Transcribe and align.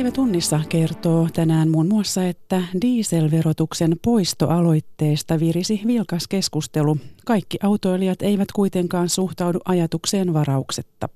Päivä 0.00 0.10
tunnissa 0.10 0.60
kertoo 0.68 1.28
tänään 1.32 1.70
muun 1.70 1.88
muassa, 1.88 2.24
että 2.24 2.62
dieselverotuksen 2.82 3.96
poistoaloitteesta 4.04 5.40
virisi 5.40 5.80
vilkas 5.86 6.28
keskustelu. 6.28 6.96
Kaikki 7.26 7.58
autoilijat 7.62 8.22
eivät 8.22 8.52
kuitenkaan 8.52 9.08
suhtaudu 9.08 9.58
ajatukseen 9.64 10.34
varauksetta. 10.34 11.08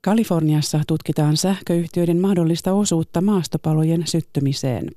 Kaliforniassa 0.00 0.80
tutkitaan 0.86 1.36
sähköyhtiöiden 1.36 2.20
mahdollista 2.20 2.72
osuutta 2.72 3.20
maastopalojen 3.20 4.06
syttymiseen. 4.06 4.90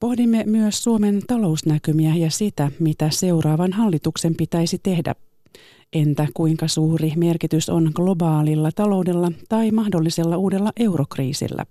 Pohdimme 0.00 0.44
myös 0.46 0.84
Suomen 0.84 1.22
talousnäkymiä 1.26 2.14
ja 2.14 2.30
sitä, 2.30 2.70
mitä 2.78 3.10
seuraavan 3.10 3.72
hallituksen 3.72 4.34
pitäisi 4.34 4.80
tehdä. 4.82 5.14
Entä 5.94 6.26
kuinka 6.34 6.68
suuri 6.68 7.12
merkitys 7.16 7.68
on 7.68 7.90
globaalilla 7.94 8.70
taloudella 8.72 9.32
tai 9.48 9.70
mahdollisella 9.70 10.36
uudella 10.36 10.72
eurokriisillä? 10.76 11.66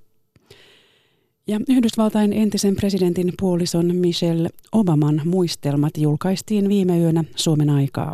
Ja 1.48 1.60
Yhdysvaltain 1.70 2.34
entisen 2.34 2.76
presidentin 2.76 3.34
puolison 3.40 3.96
Michelle 3.96 4.50
Obaman 4.72 5.22
muistelmat 5.26 5.98
julkaistiin 5.98 6.70
viime 6.70 7.00
yönä 7.00 7.24
Suomen 7.36 7.70
aikaa. 7.70 8.14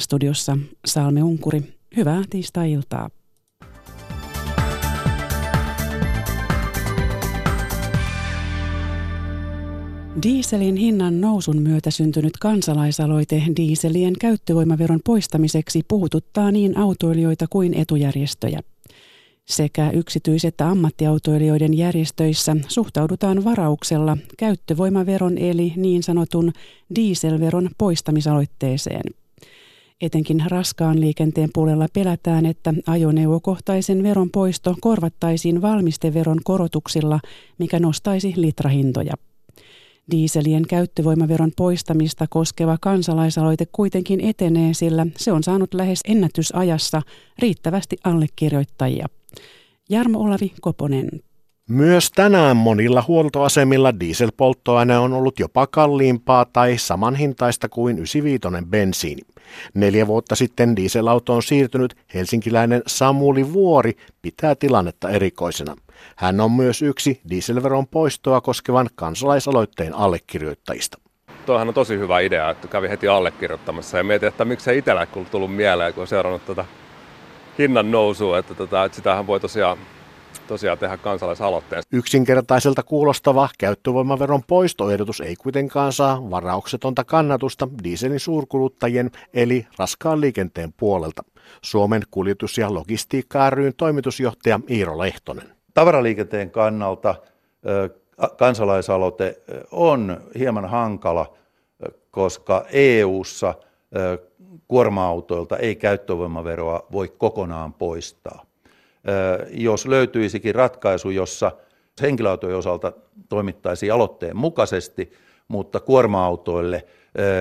Studiossa 0.00 0.58
Salme 0.86 1.22
Unkuri. 1.22 1.62
Hyvää 1.96 2.22
tiistai-iltaa. 2.30 3.10
Dieselin 10.22 10.76
hinnan 10.76 11.20
nousun 11.20 11.62
myötä 11.62 11.90
syntynyt 11.90 12.32
kansalaisaloite 12.40 13.42
dieselien 13.56 14.14
käyttövoimaveron 14.20 15.00
poistamiseksi 15.04 15.82
puhututtaa 15.88 16.50
niin 16.50 16.78
autoilijoita 16.78 17.46
kuin 17.50 17.74
etujärjestöjä. 17.74 18.60
Sekä 19.44 19.90
yksityis- 19.90 20.44
että 20.44 20.68
ammattiautoilijoiden 20.68 21.74
järjestöissä 21.74 22.56
suhtaudutaan 22.68 23.44
varauksella 23.44 24.16
käyttövoimaveron 24.38 25.38
eli 25.38 25.72
niin 25.76 26.02
sanotun 26.02 26.52
dieselveron 26.94 27.70
poistamisaloitteeseen. 27.78 29.02
Etenkin 30.00 30.42
raskaan 30.48 31.00
liikenteen 31.00 31.50
puolella 31.54 31.86
pelätään, 31.92 32.46
että 32.46 32.74
ajoneuvokohtaisen 32.86 34.02
veron 34.02 34.30
poisto 34.30 34.76
korvattaisiin 34.80 35.62
valmisteveron 35.62 36.38
korotuksilla, 36.44 37.20
mikä 37.58 37.80
nostaisi 37.80 38.32
litrahintoja. 38.36 39.14
Dieselien 40.10 40.66
käyttövoimaveron 40.68 41.52
poistamista 41.56 42.26
koskeva 42.30 42.76
kansalaisaloite 42.80 43.66
kuitenkin 43.72 44.20
etenee, 44.20 44.74
sillä 44.74 45.06
se 45.16 45.32
on 45.32 45.42
saanut 45.42 45.74
lähes 45.74 46.00
ennätysajassa 46.04 47.02
riittävästi 47.38 47.96
allekirjoittajia. 48.04 49.06
Jarmo 49.90 50.18
Olavi 50.18 50.52
Koponen. 50.60 51.08
Myös 51.68 52.10
tänään 52.10 52.56
monilla 52.56 53.04
huoltoasemilla 53.08 54.00
dieselpolttoaine 54.00 54.98
on 54.98 55.12
ollut 55.12 55.38
jopa 55.40 55.66
kalliimpaa 55.66 56.44
tai 56.44 56.78
samanhintaista 56.78 57.68
kuin 57.68 57.98
95 57.98 58.66
bensiini. 58.66 59.22
Neljä 59.74 60.06
vuotta 60.06 60.34
sitten 60.34 60.76
dieselauto 60.76 61.34
on 61.34 61.42
siirtynyt 61.42 61.94
helsinkiläinen 62.14 62.82
Samuli 62.86 63.52
Vuori 63.52 63.92
pitää 64.22 64.54
tilannetta 64.54 65.10
erikoisena. 65.10 65.76
Hän 66.16 66.40
on 66.40 66.52
myös 66.52 66.82
yksi 66.82 67.20
dieselveron 67.30 67.86
poistoa 67.86 68.40
koskevan 68.40 68.88
kansalaisaloitteen 68.94 69.94
allekirjoittajista. 69.94 70.98
Tuohan 71.46 71.68
on 71.68 71.74
tosi 71.74 71.98
hyvä 71.98 72.20
idea, 72.20 72.50
että 72.50 72.68
kävi 72.68 72.88
heti 72.88 73.08
allekirjoittamassa 73.08 73.98
ja 73.98 74.04
mietin, 74.04 74.28
että 74.28 74.44
miksei 74.44 74.78
itsellä 74.78 75.06
tullut 75.30 75.56
mieleen, 75.56 75.94
kun 75.94 76.00
on 76.00 76.06
seurannut 76.06 76.46
tuota 76.46 76.64
hinnan 77.58 77.90
nousua, 77.90 78.38
että, 78.38 78.54
tota, 78.54 78.84
että 78.84 78.96
sitähän 78.96 79.26
voi 79.26 79.40
tosiaan 79.40 79.78
tosiaan 80.46 80.78
tehdä 80.78 80.96
kansalaisaloitteen. 80.96 81.82
Yksinkertaiselta 81.92 82.82
kuulostava 82.82 83.48
käyttövoimaveron 83.58 84.42
poistoehdotus 84.46 85.20
ei 85.20 85.36
kuitenkaan 85.36 85.92
saa 85.92 86.30
varauksetonta 86.30 87.04
kannatusta 87.04 87.68
dieselin 87.84 88.20
suurkuluttajien 88.20 89.10
eli 89.34 89.66
raskaan 89.78 90.20
liikenteen 90.20 90.72
puolelta. 90.72 91.22
Suomen 91.62 92.02
kuljetus- 92.10 92.58
ja 92.58 92.74
logistiikka 92.74 93.50
ryn 93.50 93.72
toimitusjohtaja 93.76 94.60
Iiro 94.70 94.98
Lehtonen. 94.98 95.61
Tavaraliikenteen 95.74 96.50
kannalta 96.50 97.14
kansalaisaloite 98.36 99.42
on 99.70 100.20
hieman 100.38 100.68
hankala, 100.68 101.36
koska 102.10 102.64
EU:ssa 102.72 103.54
kuorma-autoilta 104.68 105.56
ei 105.56 105.76
käyttövoimaveroa 105.76 106.86
voi 106.92 107.08
kokonaan 107.18 107.72
poistaa 107.72 108.44
jos 109.50 109.86
löytyisikin 109.86 110.54
ratkaisu, 110.54 111.10
jossa 111.10 111.52
henkilöautojen 112.02 112.56
osalta 112.56 112.92
toimittaisiin 113.28 113.92
aloitteen 113.92 114.36
mukaisesti, 114.36 115.12
mutta 115.48 115.80
kuorma-autoille 115.80 116.86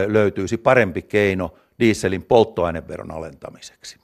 löytyisi 0.08 0.58
parempi 0.58 1.02
keino 1.02 1.54
dieselin 1.80 2.24
polttoaineveron 2.24 3.12
alentamiseksi. 3.12 4.01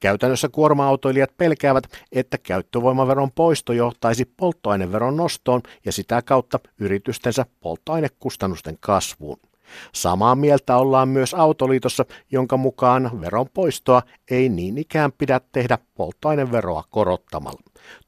Käytännössä 0.00 0.48
kuorma-autoilijat 0.48 1.36
pelkäävät, 1.36 1.84
että 2.12 2.38
käyttövoimaveron 2.38 3.30
poisto 3.34 3.72
johtaisi 3.72 4.24
polttoaineveron 4.24 5.16
nostoon 5.16 5.62
ja 5.84 5.92
sitä 5.92 6.22
kautta 6.22 6.60
yritystensä 6.78 7.46
polttoainekustannusten 7.60 8.76
kasvuun. 8.80 9.49
Samaa 9.94 10.34
mieltä 10.34 10.76
ollaan 10.76 11.08
myös 11.08 11.34
Autoliitossa, 11.34 12.04
jonka 12.30 12.56
mukaan 12.56 13.20
veron 13.20 13.46
poistoa 13.54 14.02
ei 14.30 14.48
niin 14.48 14.78
ikään 14.78 15.12
pidä 15.12 15.40
tehdä 15.52 15.78
polttoaineveroa 15.94 16.84
korottamalla. 16.90 17.60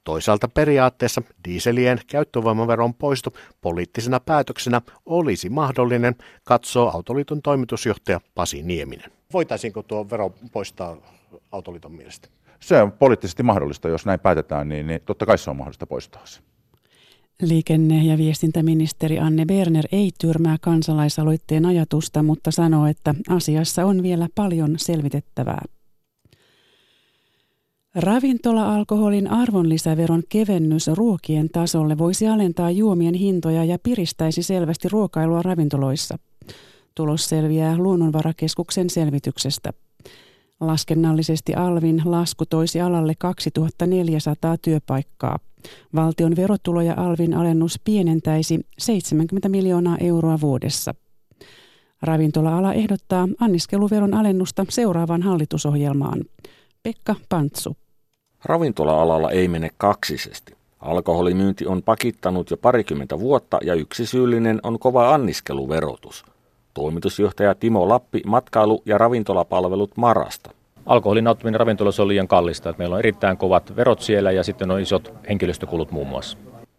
Toisaalta 0.04 0.48
periaatteessa 0.48 1.22
dieselien 1.48 2.00
käyttövoimaveron 2.06 2.94
poisto 2.94 3.30
poliittisena 3.60 4.20
päätöksenä 4.20 4.82
olisi 5.06 5.48
mahdollinen, 5.48 6.14
katsoo 6.44 6.90
Autoliiton 6.94 7.42
toimitusjohtaja 7.42 8.20
Pasi 8.34 8.62
Nieminen. 8.62 9.12
Voitaisiinko 9.32 9.82
tuo 9.82 10.10
vero 10.10 10.34
poistaa 10.52 10.96
Autoliiton 11.52 11.92
mielestä? 11.92 12.28
Se 12.60 12.82
on 12.82 12.92
poliittisesti 12.92 13.42
mahdollista, 13.42 13.88
jos 13.88 14.06
näin 14.06 14.20
päätetään, 14.20 14.68
niin, 14.68 14.86
niin 14.86 15.00
totta 15.06 15.26
kai 15.26 15.38
se 15.38 15.50
on 15.50 15.56
mahdollista 15.56 15.86
poistaa 15.86 16.26
se. 16.26 16.40
Liikenne- 17.42 18.04
ja 18.04 18.18
viestintäministeri 18.18 19.18
Anne 19.18 19.46
Berner 19.46 19.84
ei 19.92 20.10
tyrmää 20.20 20.56
kansalaisaloitteen 20.60 21.66
ajatusta, 21.66 22.22
mutta 22.22 22.50
sanoo, 22.50 22.86
että 22.86 23.14
asiassa 23.28 23.86
on 23.86 24.02
vielä 24.02 24.28
paljon 24.34 24.74
selvitettävää. 24.76 25.62
Ravintola-alkoholin 27.94 29.30
arvonlisäveron 29.30 30.22
kevennys 30.28 30.86
ruokien 30.86 31.48
tasolle 31.48 31.98
voisi 31.98 32.28
alentaa 32.28 32.70
juomien 32.70 33.14
hintoja 33.14 33.64
ja 33.64 33.78
piristäisi 33.82 34.42
selvästi 34.42 34.88
ruokailua 34.88 35.42
ravintoloissa. 35.42 36.18
Tulos 36.94 37.28
selviää 37.28 37.78
Luonnonvarakeskuksen 37.78 38.90
selvityksestä. 38.90 39.72
Laskennallisesti 40.60 41.54
Alvin 41.54 42.02
lasku 42.04 42.46
toisi 42.46 42.80
alalle 42.80 43.14
2400 43.18 44.56
työpaikkaa. 44.58 45.38
Valtion 45.94 46.36
verotuloja 46.36 46.94
Alvin 46.96 47.34
alennus 47.34 47.80
pienentäisi 47.84 48.66
70 48.78 49.48
miljoonaa 49.48 49.96
euroa 50.00 50.40
vuodessa. 50.40 50.94
Ravintola-ala 52.02 52.72
ehdottaa 52.72 53.28
anniskeluveron 53.40 54.14
alennusta 54.14 54.66
seuraavaan 54.68 55.22
hallitusohjelmaan. 55.22 56.24
Pekka 56.82 57.14
Pantsu. 57.28 57.76
Ravintola-alalla 58.44 59.30
ei 59.30 59.48
mene 59.48 59.70
kaksisesti. 59.76 60.54
Alkoholimyynti 60.80 61.66
on 61.66 61.82
pakittanut 61.82 62.50
jo 62.50 62.56
parikymmentä 62.56 63.18
vuotta 63.18 63.58
ja 63.62 63.74
yksi 63.74 64.06
syyllinen 64.06 64.60
on 64.62 64.78
kova 64.78 65.14
anniskeluverotus. 65.14 66.24
Toimitusjohtaja 66.74 67.54
Timo 67.54 67.88
Lappi 67.88 68.22
matkailu- 68.26 68.82
ja 68.86 68.98
ravintolapalvelut 68.98 69.96
Marasta. 69.96 70.50
Alkoholin 70.86 71.24
nauttiminen 71.24 71.60
ravintolassa 71.60 72.02
on 72.02 72.08
liian 72.08 72.28
kallista. 72.28 72.70
Että 72.70 72.78
meillä 72.80 72.94
on 72.94 72.98
erittäin 72.98 73.36
kovat 73.36 73.76
verot 73.76 74.00
siellä 74.00 74.32
ja 74.32 74.42
sitten 74.42 74.70
on 74.70 74.80
isot 74.80 75.14
henkilöstökulut 75.28 75.90
muun 75.90 76.06
muassa. 76.06 76.38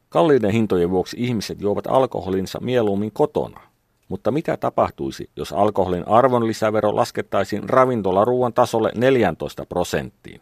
Kalliiden 0.09 0.51
hintojen 0.51 0.89
vuoksi 0.89 1.17
ihmiset 1.19 1.61
juovat 1.61 1.87
alkoholinsa 1.87 2.59
mieluummin 2.59 3.11
kotona. 3.11 3.61
Mutta 4.09 4.31
mitä 4.31 4.57
tapahtuisi, 4.57 5.29
jos 5.35 5.53
alkoholin 5.53 6.07
arvonlisävero 6.07 6.95
laskettaisiin 6.95 7.69
ravintolaruuan 7.69 8.53
tasolle 8.53 8.91
14 8.95 9.65
prosenttiin? 9.65 10.41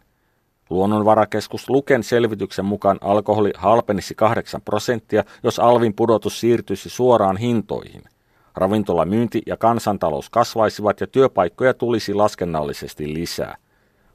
Luonnonvarakeskus 0.70 1.70
Luken 1.70 2.02
selvityksen 2.02 2.64
mukaan 2.64 2.98
alkoholi 3.00 3.50
halpenisi 3.56 4.14
8 4.14 4.60
prosenttia, 4.62 5.24
jos 5.42 5.58
alvin 5.58 5.94
pudotus 5.94 6.40
siirtyisi 6.40 6.88
suoraan 6.88 7.36
hintoihin. 7.36 8.02
Ravintolamyynti 8.56 9.42
ja 9.46 9.56
kansantalous 9.56 10.30
kasvaisivat 10.30 11.00
ja 11.00 11.06
työpaikkoja 11.06 11.74
tulisi 11.74 12.14
laskennallisesti 12.14 13.14
lisää. 13.14 13.56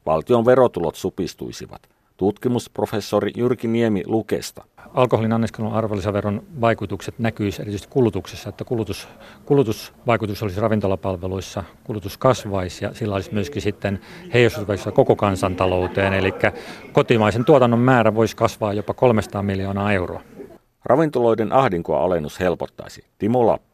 Valtion 0.06 0.46
verotulot 0.46 0.94
supistuisivat. 0.94 1.88
Tutkimusprofessori 2.16 3.30
Jyrki 3.36 3.68
Niemi 3.68 4.02
Lukesta. 4.06 4.64
Alkoholin 4.94 5.32
anniskelun 5.32 5.72
arvonlisäveron 5.72 6.42
vaikutukset 6.60 7.18
näkyisivät 7.18 7.60
erityisesti 7.60 7.92
kulutuksessa, 7.92 8.48
että 8.48 8.64
kulutus, 8.64 9.08
kulutusvaikutus 9.44 10.42
olisi 10.42 10.60
ravintolapalveluissa, 10.60 11.64
kulutus 11.84 12.18
kasvaisi 12.18 12.84
ja 12.84 12.94
sillä 12.94 13.14
olisi 13.14 13.34
myöskin 13.34 13.62
sitten 13.62 14.00
heijastusvaikutusta 14.34 14.92
koko 14.92 15.16
kansantalouteen, 15.16 16.12
eli 16.12 16.34
kotimaisen 16.92 17.44
tuotannon 17.44 17.80
määrä 17.80 18.14
voisi 18.14 18.36
kasvaa 18.36 18.72
jopa 18.72 18.94
300 18.94 19.42
miljoonaa 19.42 19.92
euroa. 19.92 20.20
Ravintoloiden 20.84 21.52
ahdinkoa 21.52 22.04
alennus 22.04 22.40
helpottaisi. 22.40 23.04
Timo 23.18 23.46
Lappi. 23.46 23.67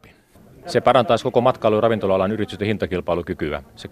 Se 0.67 0.81
parantaisi 0.81 1.23
koko 1.23 1.41
matkailu- 1.41 1.75
ja 1.75 1.81
ravintola-alan 1.81 2.31
yritysten 2.31 2.67
hintakilpailukykyä. 2.67 3.63
Se 3.75 3.89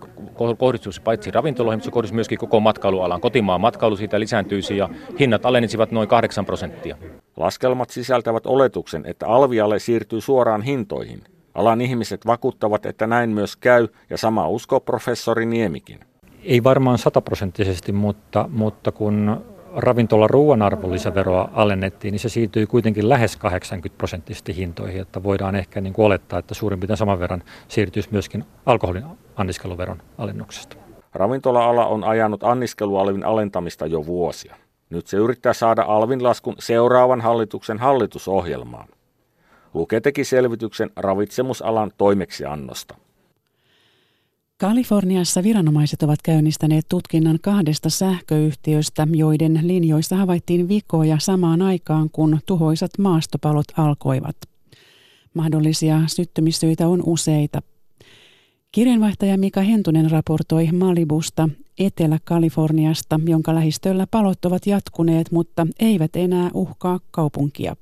kohdistuisi 0.57 1.01
paitsi 1.01 1.31
ravintoloihin, 1.31 1.77
mutta 1.77 1.85
se 1.85 1.91
kohdistuisi 1.91 2.15
myöskin 2.15 2.37
koko 2.37 2.59
matkailualan. 2.59 3.21
Kotimaan 3.21 3.61
matkailu 3.61 3.95
siitä 3.95 4.19
lisääntyisi 4.19 4.77
ja 4.77 4.89
hinnat 5.19 5.45
alenisivat 5.45 5.91
noin 5.91 6.07
8 6.07 6.45
prosenttia. 6.45 6.97
Laskelmat 7.37 7.89
sisältävät 7.89 8.45
oletuksen, 8.45 9.05
että 9.05 9.27
alvialle 9.27 9.79
siirtyy 9.79 10.21
suoraan 10.21 10.61
hintoihin. 10.61 11.23
Alan 11.53 11.81
ihmiset 11.81 12.25
vakuuttavat, 12.25 12.85
että 12.85 13.07
näin 13.07 13.29
myös 13.29 13.55
käy, 13.55 13.87
ja 14.09 14.17
sama 14.17 14.47
usko 14.47 14.79
professori 14.79 15.45
Niemikin. 15.45 15.99
Ei 16.43 16.63
varmaan 16.63 16.97
sataprosenttisesti, 16.97 17.91
mutta, 17.91 18.49
mutta 18.51 18.91
kun 18.91 19.41
ravintola 19.75 20.27
ruoan 20.27 20.61
arvonlisäveroa 20.61 21.49
alennettiin, 21.53 22.11
niin 22.11 22.19
se 22.19 22.29
siirtyi 22.29 22.65
kuitenkin 22.65 23.09
lähes 23.09 23.37
80 23.37 23.97
prosenttisesti 23.97 24.55
hintoihin, 24.55 25.01
että 25.01 25.23
voidaan 25.23 25.55
ehkä 25.55 25.81
niin 25.81 25.93
kuin 25.93 26.05
olettaa, 26.05 26.39
että 26.39 26.53
suurin 26.53 26.79
piirtein 26.79 26.97
saman 26.97 27.19
verran 27.19 27.43
siirtyisi 27.67 28.09
myöskin 28.11 28.45
alkoholin 28.65 29.03
anniskeluveron 29.35 30.01
alennuksesta. 30.17 30.75
Ravintola-ala 31.13 31.85
on 31.85 32.03
ajanut 32.03 32.43
anniskelualvin 32.43 33.25
alentamista 33.25 33.85
jo 33.85 34.05
vuosia. 34.05 34.55
Nyt 34.89 35.07
se 35.07 35.17
yrittää 35.17 35.53
saada 35.53 35.81
alvin 35.81 36.23
laskun 36.23 36.55
seuraavan 36.59 37.21
hallituksen 37.21 37.77
hallitusohjelmaan. 37.77 38.87
Luke 39.73 40.01
teki 40.01 40.23
selvityksen 40.23 40.89
ravitsemusalan 40.95 41.91
toimeksiannosta. 41.97 42.95
Kaliforniassa 44.57 45.43
viranomaiset 45.43 46.03
ovat 46.03 46.21
käynnistäneet 46.23 46.85
tutkinnan 46.89 47.39
kahdesta 47.41 47.89
sähköyhtiöstä, 47.89 49.07
joiden 49.11 49.59
linjoissa 49.63 50.15
havaittiin 50.15 50.67
vikoja 50.67 51.17
samaan 51.19 51.61
aikaan, 51.61 52.09
kun 52.09 52.39
tuhoisat 52.45 52.91
maastopalot 52.99 53.65
alkoivat. 53.77 54.35
Mahdollisia 55.33 56.01
syttymissyitä 56.07 56.87
on 56.87 57.03
useita. 57.05 57.61
Kirjanvaihtaja 58.71 59.37
Mika 59.37 59.61
Hentunen 59.61 60.11
raportoi 60.11 60.71
Malibusta 60.71 61.49
Etelä-Kaliforniasta, 61.79 63.19
jonka 63.27 63.55
lähistöllä 63.55 64.07
palot 64.11 64.45
ovat 64.45 64.67
jatkuneet, 64.67 65.31
mutta 65.31 65.67
eivät 65.79 66.15
enää 66.15 66.49
uhkaa 66.53 66.99
kaupunkia. 67.11 67.75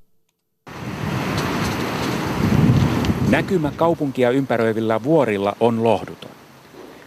Näkymä 3.29 3.71
kaupunkia 3.75 4.29
ympäröivillä 4.31 5.03
vuorilla 5.03 5.55
on 5.59 5.83
lohduton. 5.83 6.30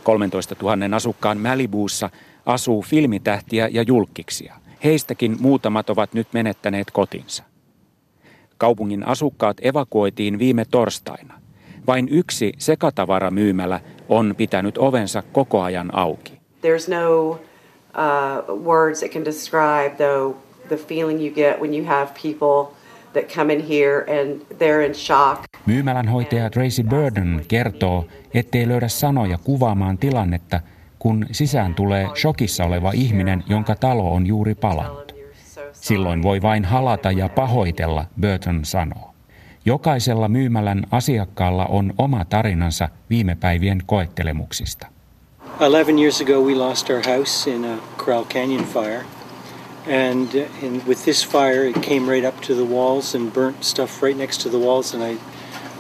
13 0.05 0.57
000 0.63 0.97
asukkaan 0.97 1.39
Malibuussa 1.39 2.11
asuu 2.47 2.83
filmitähtiä 2.83 3.69
ja 3.73 3.83
julkkiksia. 3.83 4.55
Heistäkin 4.85 5.37
muutamat 5.41 5.91
ovat 5.91 6.15
nyt 6.15 6.29
menettäneet 6.33 6.91
kotinsa. 6.91 7.43
Kaupungin 8.59 9.07
asukkaat 9.07 9.57
evakuoitiin 9.63 10.39
viime 10.39 10.65
torstaina. 10.71 11.35
Vain 11.87 12.09
yksi 12.11 12.53
sekatavaramyymälä 12.59 13.81
on 14.09 14.35
pitänyt 14.37 14.79
ovensa 14.79 15.23
koko 15.33 15.63
ajan 15.63 15.95
auki. 15.95 16.33
There's 16.33 16.91
no 16.91 17.29
uh, 17.31 18.65
words 18.65 19.01
that 19.01 19.11
can 19.11 19.25
describe 19.25 19.97
though 19.97 20.37
the 20.69 20.77
feeling 20.77 21.21
you 21.21 21.35
get 21.35 21.61
when 21.61 21.75
you 21.75 21.85
have 21.87 22.11
people 22.23 22.75
that 23.15 23.35
come 23.35 23.53
in 23.53 23.69
here 23.69 24.23
and 24.23 24.41
they're 24.41 24.87
in 24.87 24.95
shock. 24.95 25.39
Myymälän 25.67 26.09
hoitaja 26.09 26.51
Tracy 26.51 26.83
Burden 26.83 27.45
kertoo, 27.49 28.07
ettei 28.35 28.69
löydä 28.69 28.89
sanoja 28.89 29.39
kuvaamaan 29.39 29.99
tilannetta, 29.99 30.61
kun 30.99 31.27
sisään 31.33 31.75
tulee 31.75 32.09
shokissa 32.15 32.65
oleva 32.65 32.93
ihminen, 32.95 33.45
jonka 33.49 33.75
talo 33.75 34.15
on 34.15 34.27
juuri 34.27 34.55
palannut. 34.55 35.15
Silloin 35.73 36.23
voi 36.23 36.43
vain 36.43 36.65
halata 36.65 37.13
ja 37.13 37.29
pahoitella, 37.29 38.05
Burton 38.21 38.65
sanoo. 38.65 39.15
Jokaisella 39.65 40.29
myymälän 40.29 40.87
asiakkaalla 40.91 41.67
on 41.67 41.95
oma 41.99 42.25
tarinansa 42.25 42.89
viime 43.11 43.37
päivien 43.41 43.83
koettelemuksista. 43.87 44.87
11 45.61 46.01
years 46.01 46.21
ago 46.21 46.41
we 46.41 46.55
lost 46.55 46.91
our 46.91 47.03
house 47.07 47.51
in 47.51 47.65
a 47.65 47.79
Corral 47.97 48.25
Canyon 48.25 48.65
fire. 48.65 49.05
And, 49.87 50.29
and 50.63 50.87
with 50.87 51.05
this 51.05 51.29
fire 51.29 51.69
it 51.69 51.83
came 51.83 52.13
right 52.13 52.25
up 52.25 52.41
to 52.41 52.55
the 52.55 52.75
walls 52.75 53.15
and 53.15 53.33
burnt 53.33 53.65
stuff 53.65 54.03
right 54.03 54.19
next 54.19 54.43
to 54.43 54.49
the 54.49 54.59
walls 54.59 54.95
and 54.95 55.03
I 55.03 55.17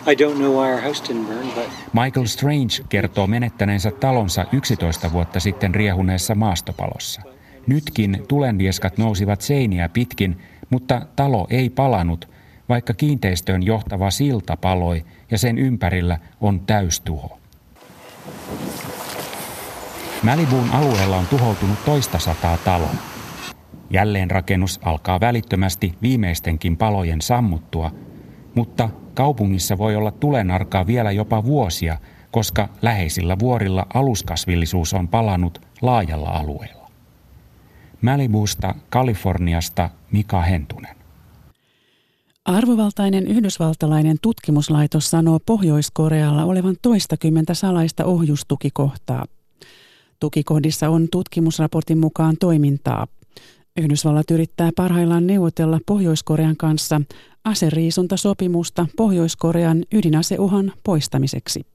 I 0.06 0.14
don't 0.14 0.34
know 0.34 0.52
why 0.52 0.72
our 0.72 0.80
house 0.80 1.02
didn't 1.08 1.26
burn, 1.26 1.50
but... 1.54 1.64
Michael 1.92 2.26
Strange 2.26 2.84
kertoo 2.88 3.26
menettäneensä 3.26 3.90
talonsa 3.90 4.44
11 4.52 5.12
vuotta 5.12 5.40
sitten 5.40 5.74
riehuneessa 5.74 6.34
maastopalossa. 6.34 7.22
Nytkin 7.66 8.24
tulenvieskat 8.28 8.98
nousivat 8.98 9.40
seiniä 9.40 9.88
pitkin, 9.88 10.38
mutta 10.70 11.06
talo 11.16 11.46
ei 11.50 11.70
palanut, 11.70 12.28
vaikka 12.68 12.94
kiinteistöön 12.94 13.62
johtava 13.62 14.10
silta 14.10 14.56
paloi 14.56 15.04
ja 15.30 15.38
sen 15.38 15.58
ympärillä 15.58 16.18
on 16.40 16.60
täystuho. 16.60 17.38
Malibuun 20.22 20.70
alueella 20.70 21.16
on 21.16 21.26
tuhoutunut 21.26 21.84
toista 21.84 22.18
sataa 22.18 22.56
taloa. 22.56 23.13
Jälleenrakennus 23.94 24.80
alkaa 24.82 25.20
välittömästi 25.20 25.94
viimeistenkin 26.02 26.76
palojen 26.76 27.22
sammuttua, 27.22 27.90
mutta 28.54 28.90
kaupungissa 29.14 29.78
voi 29.78 29.96
olla 29.96 30.10
tulenarkaa 30.10 30.86
vielä 30.86 31.12
jopa 31.12 31.44
vuosia, 31.44 31.98
koska 32.30 32.68
läheisillä 32.82 33.38
vuorilla 33.38 33.86
aluskasvillisuus 33.94 34.94
on 34.94 35.08
palannut 35.08 35.60
laajalla 35.82 36.28
alueella. 36.28 36.90
Malibusta, 38.02 38.74
Kaliforniasta 38.90 39.90
Mika 40.12 40.42
Hentunen. 40.42 40.96
Arvovaltainen 42.44 43.26
yhdysvaltalainen 43.26 44.16
tutkimuslaitos 44.22 45.10
sanoo 45.10 45.38
Pohjois-Korealla 45.46 46.44
olevan 46.44 46.76
toistakymmentä 46.82 47.54
salaista 47.54 48.04
ohjustukikohtaa. 48.04 49.24
Tukikohdissa 50.20 50.88
on 50.88 51.08
tutkimusraportin 51.10 51.98
mukaan 51.98 52.36
toimintaa. 52.40 53.06
Yhdysvallat 53.80 54.30
yrittää 54.30 54.70
parhaillaan 54.76 55.26
neuvotella 55.26 55.78
Pohjois-Korean 55.86 56.56
kanssa 56.56 57.00
aseriisuntasopimusta 57.44 58.86
Pohjois-Korean 58.96 59.84
ydinaseuhan 59.92 60.72
poistamiseksi. 60.84 61.66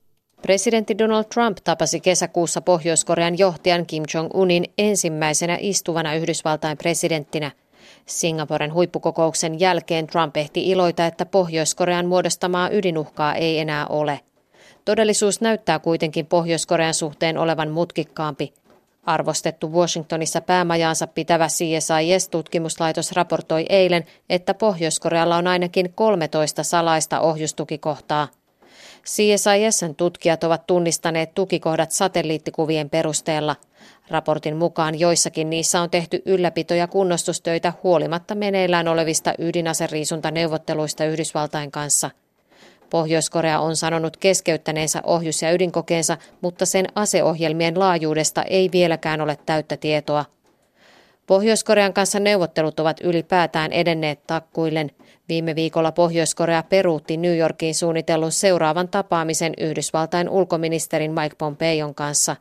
Presidentti 0.42 0.98
Donald 0.98 1.24
Trump 1.34 1.58
tapasi 1.64 2.00
kesäkuussa 2.00 2.62
Pohjois-Korean 2.62 3.38
johtajan 3.38 3.86
Kim 3.86 4.04
Jong-unin 4.14 4.64
ensimmäisenä 4.78 5.58
istuvana 5.62 6.14
Yhdysvaltain 6.16 6.78
presidenttinä. 6.78 7.52
Singaporen 8.06 8.74
huippukokouksen 8.74 9.60
jälkeen 9.60 10.08
Trump 10.08 10.38
ehti 10.38 10.70
iloita, 10.70 11.06
että 11.06 11.26
Pohjois-Korean 11.26 12.06
muodostamaa 12.06 12.70
ydinuhkaa 12.70 13.36
ei 13.36 13.60
enää 13.60 13.88
ole. 13.88 14.20
Todellisuus 14.86 15.42
näyttää 15.42 15.80
kuitenkin 15.80 16.26
Pohjois-Korean 16.26 16.94
suhteen 16.94 17.38
olevan 17.38 17.70
mutkikkaampi. 17.70 18.54
Arvostettu 19.10 19.72
Washingtonissa 19.72 20.42
päämajaansa 20.42 21.08
pitävä 21.08 21.48
CSIS-tutkimuslaitos 21.48 23.12
raportoi 23.12 23.66
eilen, 23.70 24.06
että 24.30 24.54
Pohjois-Korealla 24.54 25.38
on 25.38 25.48
ainakin 25.48 25.94
13 25.96 26.64
salaista 26.64 27.20
ohjustukikohtaa. 27.20 28.28
CSISn 29.06 29.96
tutkijat 29.98 30.44
ovat 30.44 30.68
tunnistaneet 30.68 31.34
tukikohdat 31.34 31.92
satelliittikuvien 31.92 32.90
perusteella. 32.90 33.56
Raportin 34.10 34.58
mukaan 34.58 35.00
joissakin 35.00 35.50
niissä 35.50 35.82
on 35.82 35.90
tehty 35.90 36.22
ylläpito- 36.26 36.74
ja 36.74 36.88
kunnostustöitä 36.88 37.74
huolimatta 37.84 38.36
meneillään 38.36 38.88
olevista 38.88 39.34
ydinaseriisuntaneuvotteluista 39.38 41.06
Yhdysvaltain 41.06 41.72
kanssa– 41.72 42.12
Pohjois-Korea 42.90 43.60
on 43.60 43.76
sanonut 43.76 44.18
keskeyttäneensä 44.18 45.02
ohjus- 45.04 45.42
ja 45.42 45.52
ydinkokeensa, 45.52 46.18
mutta 46.42 46.66
sen 46.66 46.86
aseohjelmien 46.96 47.80
laajuudesta 47.80 48.44
ei 48.44 48.70
vieläkään 48.72 49.22
ole 49.22 49.38
täyttä 49.46 49.78
tietoa. 49.78 50.26
Pohjois-Korean 51.28 51.94
kanssa 51.94 52.20
neuvottelut 52.20 52.80
ovat 52.80 52.98
ylipäätään 53.04 53.72
edenneet 53.72 54.28
takkuillen. 54.28 54.92
Viime 55.30 55.56
viikolla 55.56 55.92
Pohjois-Korea 55.92 56.64
peruutti 56.64 57.18
New 57.18 57.38
Yorkiin 57.38 57.76
suunnitellun 57.76 58.32
seuraavan 58.32 58.90
tapaamisen 58.90 59.54
Yhdysvaltain 59.58 60.30
ulkoministerin 60.30 61.12
Mike 61.12 61.36
Pompeon 61.38 61.96
kanssa. 61.96 62.36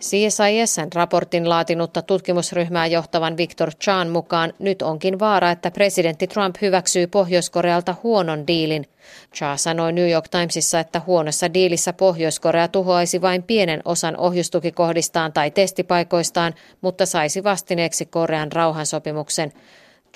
CSISn 0.00 0.88
raportin 0.94 1.48
laatinutta 1.48 2.02
tutkimusryhmää 2.02 2.86
johtavan 2.86 3.36
Victor 3.36 3.70
Chan 3.74 4.08
mukaan 4.08 4.52
nyt 4.58 4.82
onkin 4.82 5.18
vaara, 5.18 5.50
että 5.50 5.70
presidentti 5.70 6.26
Trump 6.26 6.56
hyväksyy 6.62 7.06
Pohjois-Korealta 7.06 7.94
huonon 8.02 8.46
diilin. 8.46 8.86
Cha 9.34 9.56
sanoi 9.56 9.92
New 9.92 10.10
York 10.10 10.28
Timesissa, 10.28 10.80
että 10.80 11.02
huonossa 11.06 11.54
diilissä 11.54 11.92
Pohjois-Korea 11.92 12.68
tuhoaisi 12.68 13.22
vain 13.22 13.42
pienen 13.42 13.82
osan 13.84 14.16
ohjustukikohdistaan 14.16 15.32
tai 15.32 15.50
testipaikoistaan, 15.50 16.54
mutta 16.80 17.06
saisi 17.06 17.44
vastineeksi 17.44 18.06
Korean 18.06 18.52
rauhansopimuksen. 18.52 19.52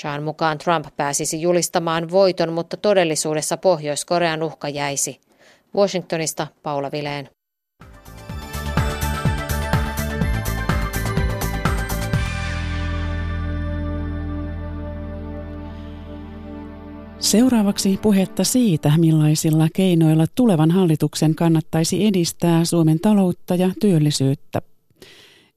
Chan 0.01 0.23
mukaan 0.23 0.59
Trump 0.59 0.87
pääsisi 0.97 1.41
julistamaan 1.41 2.11
voiton, 2.11 2.53
mutta 2.53 2.77
todellisuudessa 2.77 3.57
Pohjois-Korean 3.57 4.43
uhka 4.43 4.69
jäisi. 4.69 5.21
Washingtonista 5.77 6.47
Paula 6.63 6.93
Vileen. 6.93 7.29
Seuraavaksi 17.33 17.99
puhetta 18.03 18.45
siitä, 18.45 18.93
millaisilla 18.99 19.69
keinoilla 19.73 20.25
tulevan 20.35 20.71
hallituksen 20.71 21.35
kannattaisi 21.35 22.07
edistää 22.07 22.65
Suomen 22.65 23.01
taloutta 23.01 23.55
ja 23.55 23.71
työllisyyttä. 23.81 24.63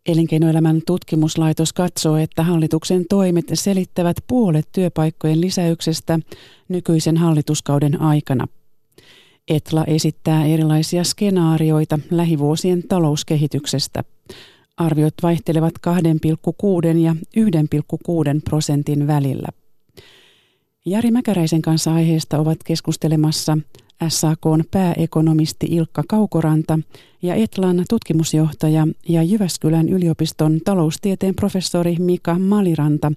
Elinkeinoelämän 0.06 0.82
tutkimuslaitos 0.88 1.74
katsoo, 1.74 2.18
että 2.18 2.44
hallituksen 2.44 3.06
toimet 3.10 3.46
selittävät 3.54 4.18
puolet 4.28 4.68
työpaikkojen 4.72 5.42
lisäyksestä 5.42 6.20
nykyisen 6.70 7.18
hallituskauden 7.18 8.02
aikana. 8.02 8.48
Etla 9.48 9.84
esittää 9.84 10.46
erilaisia 10.46 11.04
skenaarioita 11.04 12.00
lähivuosien 12.12 12.84
talouskehityksestä. 12.88 14.04
Arviot 14.78 15.14
vaihtelevat 15.24 15.74
2,6 15.88 16.98
ja 16.98 17.16
1,6 17.38 18.42
prosentin 18.44 19.08
välillä. 19.08 19.65
Jari 20.88 21.12
Mäkäräisen 21.12 21.62
kanssa 21.62 21.94
aiheesta 21.94 22.38
ovat 22.38 22.58
keskustelemassa 22.66 23.58
SAKn 24.08 24.64
pääekonomisti 24.72 25.68
Ilkka 25.70 26.04
Kaukoranta 26.08 26.80
ja 27.22 27.36
Etlan 27.36 27.86
tutkimusjohtaja 27.90 28.88
ja 29.10 29.24
Jyväskylän 29.24 29.90
yliopiston 29.90 30.60
taloustieteen 30.66 31.36
professori 31.36 31.96
Mika 32.00 32.40
Maliranta, 32.40 33.12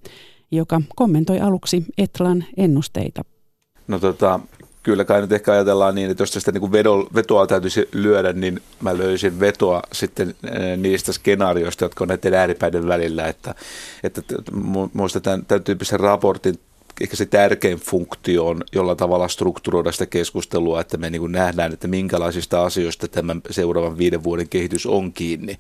joka 0.50 0.80
kommentoi 0.96 1.40
aluksi 1.40 1.84
Etlan 1.98 2.44
ennusteita. 2.56 3.24
No 3.88 3.98
tota, 3.98 4.40
kyllä 4.82 5.04
kai 5.04 5.20
nyt 5.20 5.32
ehkä 5.32 5.52
ajatellaan 5.52 5.94
niin, 5.94 6.10
että 6.10 6.22
jos 6.22 6.30
tästä 6.30 6.52
niin 6.52 6.72
vetoa 7.14 7.46
täytyisi 7.46 7.88
lyödä, 7.92 8.32
niin 8.32 8.60
mä 8.80 8.98
löysin 8.98 9.40
vetoa 9.40 9.82
sitten 9.92 10.34
eh, 10.44 10.76
niistä 10.76 11.12
skenaarioista, 11.12 11.84
jotka 11.84 12.04
on 12.04 12.08
näiden 12.08 12.34
ääripäiden 12.34 12.88
välillä, 12.88 13.26
että, 13.26 13.54
että 14.02 14.22
muista 14.92 15.20
tämän, 15.20 15.46
tämän 15.46 15.64
tyyppisen 15.64 16.00
raportin 16.00 16.54
ehkä 17.00 17.16
se 17.16 17.26
tärkein 17.26 17.78
funktio 17.78 18.46
on 18.46 18.64
jolla 18.72 18.96
tavalla 18.96 19.28
strukturoida 19.28 19.92
sitä 19.92 20.06
keskustelua, 20.06 20.80
että 20.80 20.96
me 20.96 21.10
niin 21.10 21.20
kuin 21.20 21.32
nähdään, 21.32 21.72
että 21.72 21.88
minkälaisista 21.88 22.64
asioista 22.64 23.08
tämän 23.08 23.40
seuraavan 23.50 23.98
viiden 23.98 24.24
vuoden 24.24 24.48
kehitys 24.48 24.86
on 24.86 25.12
kiinni. 25.12 25.58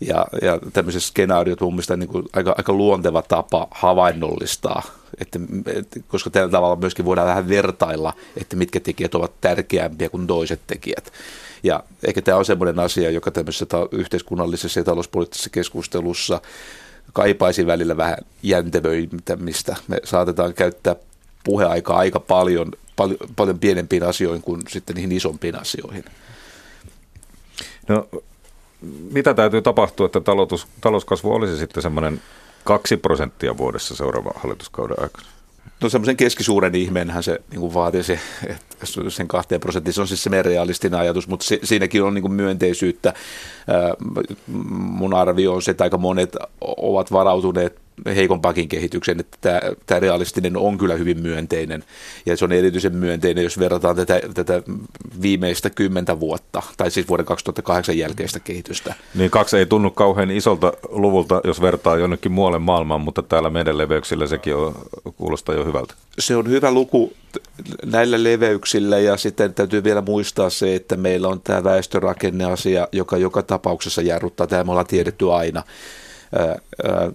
Ja, 0.00 0.26
ja 0.42 0.58
tämmöiset 0.72 1.02
skenaariot 1.02 1.60
mun 1.60 1.72
mielestä 1.72 1.96
niin 1.96 2.08
kuin 2.08 2.24
aika, 2.32 2.54
aika 2.58 2.72
luonteva 2.72 3.22
tapa 3.22 3.68
havainnollistaa, 3.70 4.82
että, 5.18 5.38
että, 5.66 6.00
koska 6.08 6.30
tällä 6.30 6.50
tavalla 6.50 6.76
myöskin 6.76 7.04
voidaan 7.04 7.28
vähän 7.28 7.48
vertailla, 7.48 8.12
että 8.36 8.56
mitkä 8.56 8.80
tekijät 8.80 9.14
ovat 9.14 9.40
tärkeämpiä 9.40 10.08
kuin 10.08 10.26
toiset 10.26 10.60
tekijät. 10.66 11.12
Ja 11.62 11.84
ehkä 12.04 12.22
tämä 12.22 12.38
on 12.38 12.44
semmoinen 12.44 12.78
asia, 12.78 13.10
joka 13.10 13.30
tämmöisessä 13.30 13.66
yhteiskunnallisessa 13.92 14.80
ja 14.80 14.84
talouspoliittisessa 14.84 15.50
keskustelussa 15.50 16.40
kaipaisi 17.12 17.66
välillä 17.66 17.96
vähän 17.96 18.18
jäntevöimistä. 18.42 19.76
Me 19.88 20.00
saatetaan 20.04 20.54
käyttää 20.54 20.96
puheaikaa 21.44 21.98
aika 21.98 22.20
paljon, 22.20 22.72
paljon, 22.96 23.18
paljon 23.36 23.58
pienempiin 23.58 24.02
asioihin 24.02 24.42
kuin 24.42 24.62
sitten 24.68 24.96
niihin 24.96 25.12
isompiin 25.12 25.60
asioihin. 25.60 26.04
No, 27.88 28.08
mitä 29.12 29.34
täytyy 29.34 29.62
tapahtua, 29.62 30.06
että 30.06 30.20
talous, 30.20 30.66
talouskasvu 30.80 31.34
olisi 31.34 31.56
sitten 31.56 31.82
semmoinen 31.82 32.22
kaksi 32.64 32.96
prosenttia 32.96 33.56
vuodessa 33.56 33.96
seuraavan 33.96 34.34
hallituskauden 34.36 35.02
aikana? 35.02 35.26
No 35.82 35.88
semmoisen 35.88 36.16
keskisuuren 36.16 36.74
ihmeenhän 36.74 37.22
se 37.22 37.38
niin 37.50 37.60
kuin 37.60 37.74
vaatii 37.74 38.02
se, 38.02 38.18
että 38.46 38.76
sen 39.08 39.28
kahteen 39.28 39.60
prosenttiin, 39.60 39.94
se 39.94 40.00
on 40.00 40.08
siis 40.08 40.22
se 40.22 40.30
meidän 40.30 40.44
realistinen 40.44 41.00
ajatus, 41.00 41.28
mutta 41.28 41.46
se, 41.46 41.58
siinäkin 41.62 42.02
on 42.02 42.14
niin 42.14 42.22
kuin 42.22 42.32
myönteisyyttä. 42.32 43.14
Mun 44.70 45.14
arvio 45.14 45.54
on 45.54 45.62
se, 45.62 45.70
että 45.70 45.84
aika 45.84 45.98
monet 45.98 46.36
ovat 46.60 47.12
varautuneet 47.12 47.81
heikompaakin 48.06 48.68
kehityksen, 48.68 49.20
että 49.20 49.38
tämä, 49.40 49.60
tämä 49.86 50.00
realistinen 50.00 50.56
on 50.56 50.78
kyllä 50.78 50.94
hyvin 50.94 51.22
myönteinen. 51.22 51.84
Ja 52.26 52.36
se 52.36 52.44
on 52.44 52.52
erityisen 52.52 52.96
myönteinen, 52.96 53.44
jos 53.44 53.58
verrataan 53.58 53.96
tätä, 53.96 54.20
tätä 54.34 54.62
viimeistä 55.22 55.70
kymmentä 55.70 56.20
vuotta, 56.20 56.62
tai 56.76 56.90
siis 56.90 57.08
vuoden 57.08 57.26
2008 57.26 57.98
jälkeistä 57.98 58.40
kehitystä. 58.40 58.94
Niin 59.14 59.30
kaksi 59.30 59.56
ei 59.56 59.66
tunnu 59.66 59.90
kauhean 59.90 60.30
isolta 60.30 60.72
luvulta, 60.88 61.40
jos 61.44 61.60
vertaa 61.60 61.96
jonnekin 61.96 62.32
muualle 62.32 62.58
maailmaan, 62.58 63.00
mutta 63.00 63.22
täällä 63.22 63.50
meidän 63.50 63.78
leveyksillä 63.78 64.26
sekin 64.26 64.56
on, 64.56 64.74
kuulostaa 65.16 65.54
jo 65.54 65.64
hyvältä. 65.64 65.94
Se 66.18 66.36
on 66.36 66.50
hyvä 66.50 66.70
luku 66.70 67.12
näillä 67.84 68.22
leveyksillä 68.22 68.98
ja 68.98 69.16
sitten 69.16 69.54
täytyy 69.54 69.84
vielä 69.84 70.00
muistaa 70.00 70.50
se, 70.50 70.74
että 70.74 70.96
meillä 70.96 71.28
on 71.28 71.40
tämä 71.40 71.64
väestörakenneasia, 71.64 72.88
joka 72.92 73.16
joka 73.16 73.42
tapauksessa 73.42 74.02
jarruttaa. 74.02 74.46
Tämä 74.46 74.64
me 74.64 74.70
ollaan 74.70 74.86
tiedetty 74.86 75.32
aina 75.32 75.62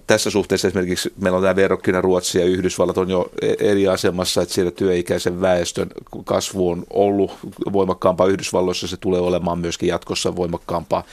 tässä 0.06 0.30
suhteessa 0.30 0.68
esimerkiksi 0.68 1.12
meillä 1.20 1.36
on 1.36 1.42
tämä 1.42 1.56
verrokkina 1.56 2.00
Ruotsi 2.00 2.38
ja 2.38 2.44
Yhdysvallat 2.44 2.98
on 2.98 3.10
jo 3.10 3.30
e- 3.42 3.70
eri 3.70 3.88
asemassa, 3.88 4.42
että 4.42 4.54
siellä 4.54 4.70
työikäisen 4.70 5.40
väestön 5.40 5.88
kasvu 6.24 6.70
on 6.70 6.84
ollut 6.90 7.32
voimakkaampaa 7.72 8.26
Yhdysvalloissa, 8.26 8.86
se 8.86 8.96
tulee 8.96 9.20
olemaan 9.20 9.58
myöskin 9.58 9.88
jatkossa 9.88 10.36
voimakkaampaa. 10.36 11.04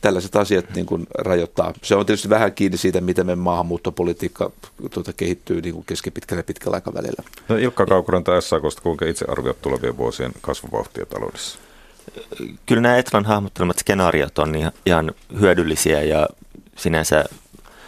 Tällaiset 0.00 0.36
asiat 0.36 0.64
niin 0.74 0.86
kuin 0.86 1.06
rajoittaa. 1.18 1.72
Se 1.82 1.94
on 1.94 2.06
tietysti 2.06 2.28
vähän 2.28 2.52
kiinni 2.52 2.78
siitä, 2.78 3.00
miten 3.00 3.26
me 3.26 3.34
maahanmuuttopolitiikka 3.34 4.50
tuota, 4.90 5.12
kehittyy 5.12 5.60
niin 5.60 5.74
kuin 5.74 5.84
keskipitkällä 5.86 6.38
ja 6.38 6.44
pitkällä 6.44 6.74
aikavälillä. 6.74 7.22
No 7.48 7.56
Ilkka 7.56 7.86
Kaukuranta 7.86 8.40
SAKsta, 8.40 8.82
kuinka 8.82 9.06
itse 9.06 9.24
arvioit 9.28 9.62
tulevien 9.62 9.96
vuosien 9.96 10.32
kasvuvauhtia 10.40 11.06
taloudessa? 11.06 11.58
Kyllä 12.66 12.82
nämä 12.82 12.98
Etlan 12.98 13.24
hahmottelemat 13.24 13.78
skenaariot 13.78 14.38
on 14.38 14.54
ihan 14.86 15.12
hyödyllisiä 15.40 16.02
ja 16.02 16.28
sinänsä 16.76 17.24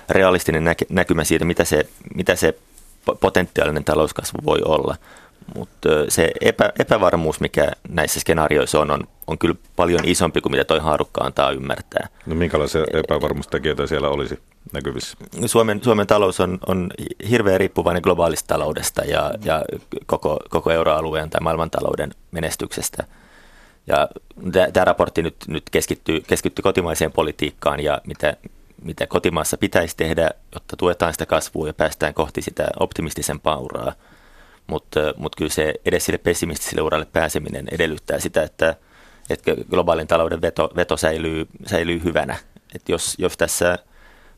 realistinen 0.09 0.65
näke, 0.65 0.87
näkymä 0.89 1.25
siitä, 1.25 1.45
mitä 1.45 1.65
se, 1.65 1.89
mitä 2.15 2.37
se 2.37 2.59
potentiaalinen 3.21 3.85
talouskasvu 3.85 4.39
voi 4.45 4.59
olla. 4.65 4.97
Mutta 5.55 5.89
se 6.09 6.33
epä, 6.41 6.73
epävarmuus, 6.79 7.41
mikä 7.41 7.73
näissä 7.89 8.21
skenaarioissa 8.21 8.81
on, 8.81 8.91
on, 8.91 9.09
on 9.27 9.39
kyllä 9.39 9.55
paljon 9.77 10.01
isompi 10.05 10.41
kuin 10.41 10.53
mitä 10.53 10.65
toi 10.65 10.79
haarukka 10.79 11.25
antaa 11.25 11.51
ymmärtää. 11.51 12.09
No 12.27 12.35
minkälaisia 12.35 12.85
epävarmuustekijöitä 12.93 13.87
siellä 13.87 14.09
olisi 14.09 14.39
näkyvissä? 14.73 15.17
Suomen, 15.47 15.81
Suomen 15.85 16.07
talous 16.07 16.41
on, 16.41 16.59
on 16.67 16.91
hirveän 17.31 17.61
riippuvainen 17.61 18.03
globaalista 18.03 18.55
taloudesta 18.55 19.05
ja, 19.05 19.31
ja 19.45 19.65
koko, 20.07 20.39
koko 20.49 20.71
euroalueen 20.71 21.31
tai 21.31 21.41
maailmantalouden 21.41 22.11
menestyksestä. 22.31 23.05
Ja 23.87 24.09
tämä 24.73 24.85
raportti 24.85 25.23
nyt, 25.23 25.37
nyt 25.49 25.71
keskittyy, 25.71 26.21
keskittyy 26.21 26.63
kotimaiseen 26.63 27.13
politiikkaan 27.13 27.81
ja 27.81 28.01
mitä, 28.07 28.37
mitä 28.83 29.07
kotimaassa 29.07 29.59
pitäisi 29.59 29.97
tehdä, 29.97 30.31
jotta 30.55 30.77
tuetaan 30.77 31.13
sitä 31.13 31.27
kasvua 31.27 31.67
ja 31.67 31.75
päästään 31.75 32.15
kohti 32.15 32.43
sitä 32.43 32.69
optimistisen 32.81 33.41
pauraa. 33.41 33.93
Mutta 34.67 35.01
mut 35.17 35.37
kyllä 35.37 35.51
se 35.51 35.75
edes 35.85 36.05
sille 36.05 36.19
pessimistiselle 36.19 36.83
uralle 36.83 37.07
pääseminen 37.13 37.69
edellyttää 37.71 38.21
sitä, 38.21 38.43
että, 38.43 38.77
että 39.31 39.51
globaalin 39.71 40.07
talouden 40.07 40.41
veto, 40.43 40.71
veto 40.77 40.97
säilyy, 40.97 41.47
säilyy 41.67 42.05
hyvänä. 42.05 42.37
Et 42.75 42.89
jos, 42.89 43.15
jos 43.19 43.37
tässä 43.37 43.79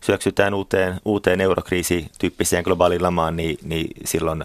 syöksytään 0.05 0.55
uuteen, 0.55 1.01
uuteen 1.05 1.41
eurokriisityyppiseen 1.41 2.65
globaaliin 2.65 3.03
lamaan, 3.03 3.37
niin, 3.37 3.59
niin 3.63 3.89
silloin, 4.05 4.45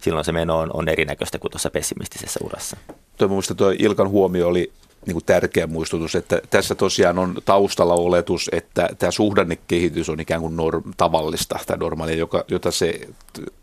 silloin 0.00 0.24
se 0.24 0.32
meno 0.32 0.58
on, 0.58 0.70
on 0.72 0.88
erinäköistä 0.88 1.38
kuin 1.38 1.50
tuossa 1.50 1.70
pessimistisessä 1.70 2.40
urassa. 2.44 2.76
Tuo 3.16 3.28
tuo 3.56 3.74
Ilkan 3.78 4.08
huomio 4.08 4.48
oli 4.48 4.72
niin 5.06 5.14
kuin 5.14 5.24
tärkeä 5.24 5.66
muistutus, 5.66 6.14
että 6.14 6.40
tässä 6.50 6.74
tosiaan 6.74 7.18
on 7.18 7.36
taustalla 7.44 7.94
oletus, 7.94 8.50
että 8.52 8.88
tämä 8.98 9.10
suhdannekehitys 9.10 10.08
on 10.08 10.20
ikään 10.20 10.40
kuin 10.40 10.56
norm, 10.56 10.82
tavallista 10.96 11.58
tai 11.66 11.76
normaalia, 11.76 12.16
joka, 12.16 12.44
jota 12.48 12.70
se 12.70 13.00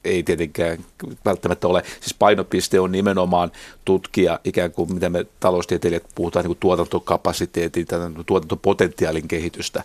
ei 0.04 0.24
tietenkään 0.24 0.78
välttämättä 1.26 1.68
ole. 1.68 1.84
Siis 2.00 2.14
painopiste 2.14 2.80
on 2.80 2.92
nimenomaan 2.92 3.52
tutkia 3.86 4.40
ikään 4.44 4.72
kuin, 4.72 4.94
mitä 4.94 5.10
me 5.10 5.26
taloustieteilijät 5.40 6.04
puhutaan, 6.16 6.44
niin 6.44 6.50
kuin 6.50 6.60
tuotantokapasiteetin, 6.60 7.86
tuotantopotentiaalin 8.26 9.28
kehitystä. 9.28 9.84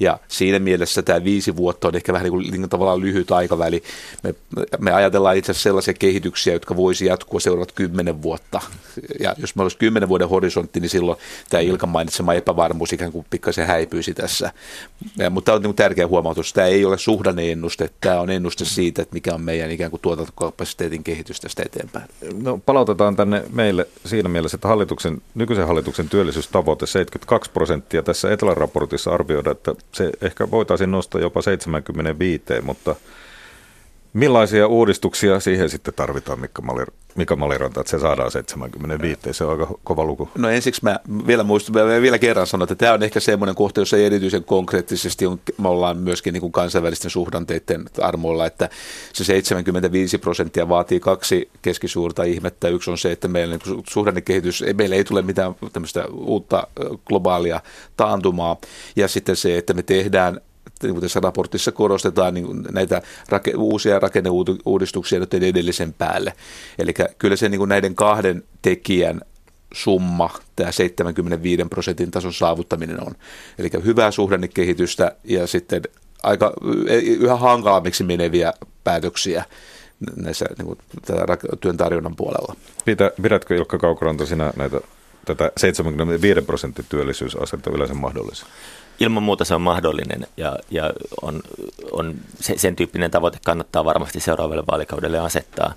Ja 0.00 0.18
siinä 0.28 0.58
mielessä 0.58 1.02
tämä 1.02 1.24
viisi 1.24 1.56
vuotta 1.56 1.88
on 1.88 1.96
ehkä 1.96 2.12
vähän 2.12 2.24
niin 2.24 2.32
kuin, 2.32 2.50
niin 2.50 2.60
kuin 2.60 2.70
tavallaan 2.70 3.00
lyhyt 3.00 3.30
aikaväli. 3.30 3.82
Me, 4.22 4.34
me 4.78 4.92
ajatellaan 4.92 5.36
itse 5.36 5.52
asiassa 5.52 5.62
sellaisia 5.68 5.94
kehityksiä, 5.94 6.52
jotka 6.52 6.76
voisi 6.76 7.06
jatkua 7.06 7.40
seuraavat 7.40 7.72
kymmenen 7.72 8.22
vuotta. 8.22 8.60
Ja 9.20 9.34
jos 9.38 9.54
meillä 9.54 9.64
olisi 9.64 9.78
kymmenen 9.78 10.08
vuoden 10.08 10.28
horisontti, 10.28 10.80
niin 10.84 10.90
silloin 10.90 11.18
tämä 11.50 11.60
Ilkan 11.60 11.88
mainitsema 11.88 12.34
epävarmuus 12.34 12.92
ikään 12.92 13.12
kuin 13.12 13.26
pikkasen 13.30 13.66
häipyisi 13.66 14.14
tässä. 14.14 14.52
Mutta 15.30 15.46
tämä 15.46 15.56
on 15.56 15.62
niin 15.62 15.74
tärkeä 15.74 16.06
huomautus. 16.06 16.52
Tämä 16.52 16.66
ei 16.66 16.84
ole 16.84 16.98
suhdanneennuste, 16.98 17.90
tämä 18.00 18.20
on 18.20 18.30
ennuste 18.30 18.64
siitä, 18.64 19.02
että 19.02 19.14
mikä 19.14 19.34
on 19.34 19.40
meidän 19.40 19.70
ikään 19.70 19.90
kuin 19.90 20.00
tuotantokapasiteetin 20.00 21.04
kehitys 21.04 21.40
tästä 21.40 21.62
eteenpäin. 21.66 22.04
No, 22.42 22.60
palautetaan 22.66 23.16
tänne 23.16 23.44
meille 23.52 23.86
siinä 24.04 24.28
mielessä, 24.28 24.56
että 24.56 24.68
hallituksen, 24.68 25.22
nykyisen 25.34 25.66
hallituksen 25.66 26.08
työllisyystavoite 26.08 26.86
72 26.86 27.50
prosenttia 27.50 28.02
tässä 28.02 28.32
Etelä-raportissa 28.32 29.14
arvioidaan, 29.14 29.56
että 29.56 29.74
se 29.92 30.10
ehkä 30.20 30.50
voitaisiin 30.50 30.90
nostaa 30.90 31.20
jopa 31.20 31.42
75, 31.42 32.44
mutta 32.62 32.96
Millaisia 34.14 34.66
uudistuksia 34.66 35.40
siihen 35.40 35.70
sitten 35.70 35.94
tarvitaan, 35.94 36.40
Mikka, 36.40 36.62
Malir, 36.62 36.90
Mika 37.14 37.36
Maliranta, 37.36 37.80
että 37.80 37.90
se 37.90 37.98
saadaan 37.98 38.30
75? 38.30 39.20
Se 39.30 39.44
on 39.44 39.50
aika 39.50 39.74
kova 39.84 40.04
luku. 40.04 40.28
No 40.38 40.48
ensiksi 40.48 40.80
mä 40.84 40.98
vielä, 41.26 41.42
muistun, 41.42 41.74
mä 41.74 42.00
vielä 42.02 42.18
kerran 42.18 42.46
sanon, 42.46 42.62
että 42.62 42.74
tämä 42.74 42.92
on 42.92 43.02
ehkä 43.02 43.20
semmoinen 43.20 43.54
kohta, 43.54 43.80
jossa 43.80 43.96
erityisen 43.96 44.44
konkreettisesti 44.44 45.26
on, 45.26 45.40
me 45.58 45.68
ollaan 45.68 45.96
myöskin 45.96 46.32
niin 46.32 46.40
kuin 46.40 46.52
kansainvälisten 46.52 47.10
suhdanteiden 47.10 47.84
armoilla, 48.00 48.46
että 48.46 48.68
se 49.12 49.24
75 49.24 50.18
prosenttia 50.18 50.68
vaatii 50.68 51.00
kaksi 51.00 51.50
keskisuurta 51.62 52.22
ihmettä. 52.22 52.68
Yksi 52.68 52.90
on 52.90 52.98
se, 52.98 53.12
että 53.12 53.28
meillä 53.28 53.56
niin 53.56 53.82
suhdannekehitys, 53.88 54.64
meillä 54.76 54.96
ei 54.96 55.04
tule 55.04 55.22
mitään 55.22 55.54
tämmöistä 55.72 56.04
uutta 56.12 56.66
globaalia 57.06 57.60
taantumaa. 57.96 58.56
Ja 58.96 59.08
sitten 59.08 59.36
se, 59.36 59.58
että 59.58 59.74
me 59.74 59.82
tehdään 59.82 60.40
niin 60.82 60.94
kuin 60.94 61.02
tässä 61.02 61.20
raportissa 61.20 61.72
korostetaan 61.72 62.34
niin 62.34 62.62
näitä 62.72 63.02
rake, 63.28 63.52
uusia 63.56 63.98
rakenneuudistuksia 63.98 65.20
nyt 65.20 65.34
edellisen 65.34 65.92
päälle. 65.92 66.32
Eli 66.78 66.94
kyllä 67.18 67.36
se 67.36 67.48
niin 67.48 67.58
kuin 67.58 67.68
näiden 67.68 67.94
kahden 67.94 68.42
tekijän 68.62 69.20
summa, 69.74 70.30
tämä 70.56 70.72
75 70.72 71.64
prosentin 71.70 72.10
tason 72.10 72.32
saavuttaminen 72.32 73.06
on. 73.06 73.14
Eli 73.58 73.70
hyvää 73.84 74.10
suhdannekehitystä 74.10 75.16
ja 75.24 75.46
sitten 75.46 75.82
aika 76.22 76.52
yhä 77.20 77.36
hankalammiksi 77.36 78.04
meneviä 78.04 78.52
päätöksiä 78.84 79.44
näissä 80.16 80.46
niin 80.58 80.66
kuin, 80.66 80.78
työn 81.60 81.76
tarjonnan 81.76 82.16
puolella. 82.16 82.56
Pitä, 82.84 83.12
pidätkö 83.22 83.56
Ilkka 83.56 83.78
Kaukoranta 83.78 84.26
sinä 84.26 84.52
näitä, 84.56 84.80
tätä 85.24 85.52
75 85.56 86.42
prosentin 86.42 86.84
työllisyysasetta 86.88 87.70
yleensä 87.70 87.94
mahdollisen? 87.94 88.48
Ilman 89.00 89.22
muuta 89.22 89.44
se 89.44 89.54
on 89.54 89.60
mahdollinen 89.60 90.26
ja, 90.36 90.56
ja 90.70 90.90
on, 91.22 91.40
on 91.92 92.14
se, 92.40 92.58
sen 92.58 92.76
tyyppinen 92.76 93.10
tavoite 93.10 93.38
kannattaa 93.44 93.84
varmasti 93.84 94.20
seuraavalle 94.20 94.64
vaalikaudelle 94.70 95.18
asettaa. 95.18 95.74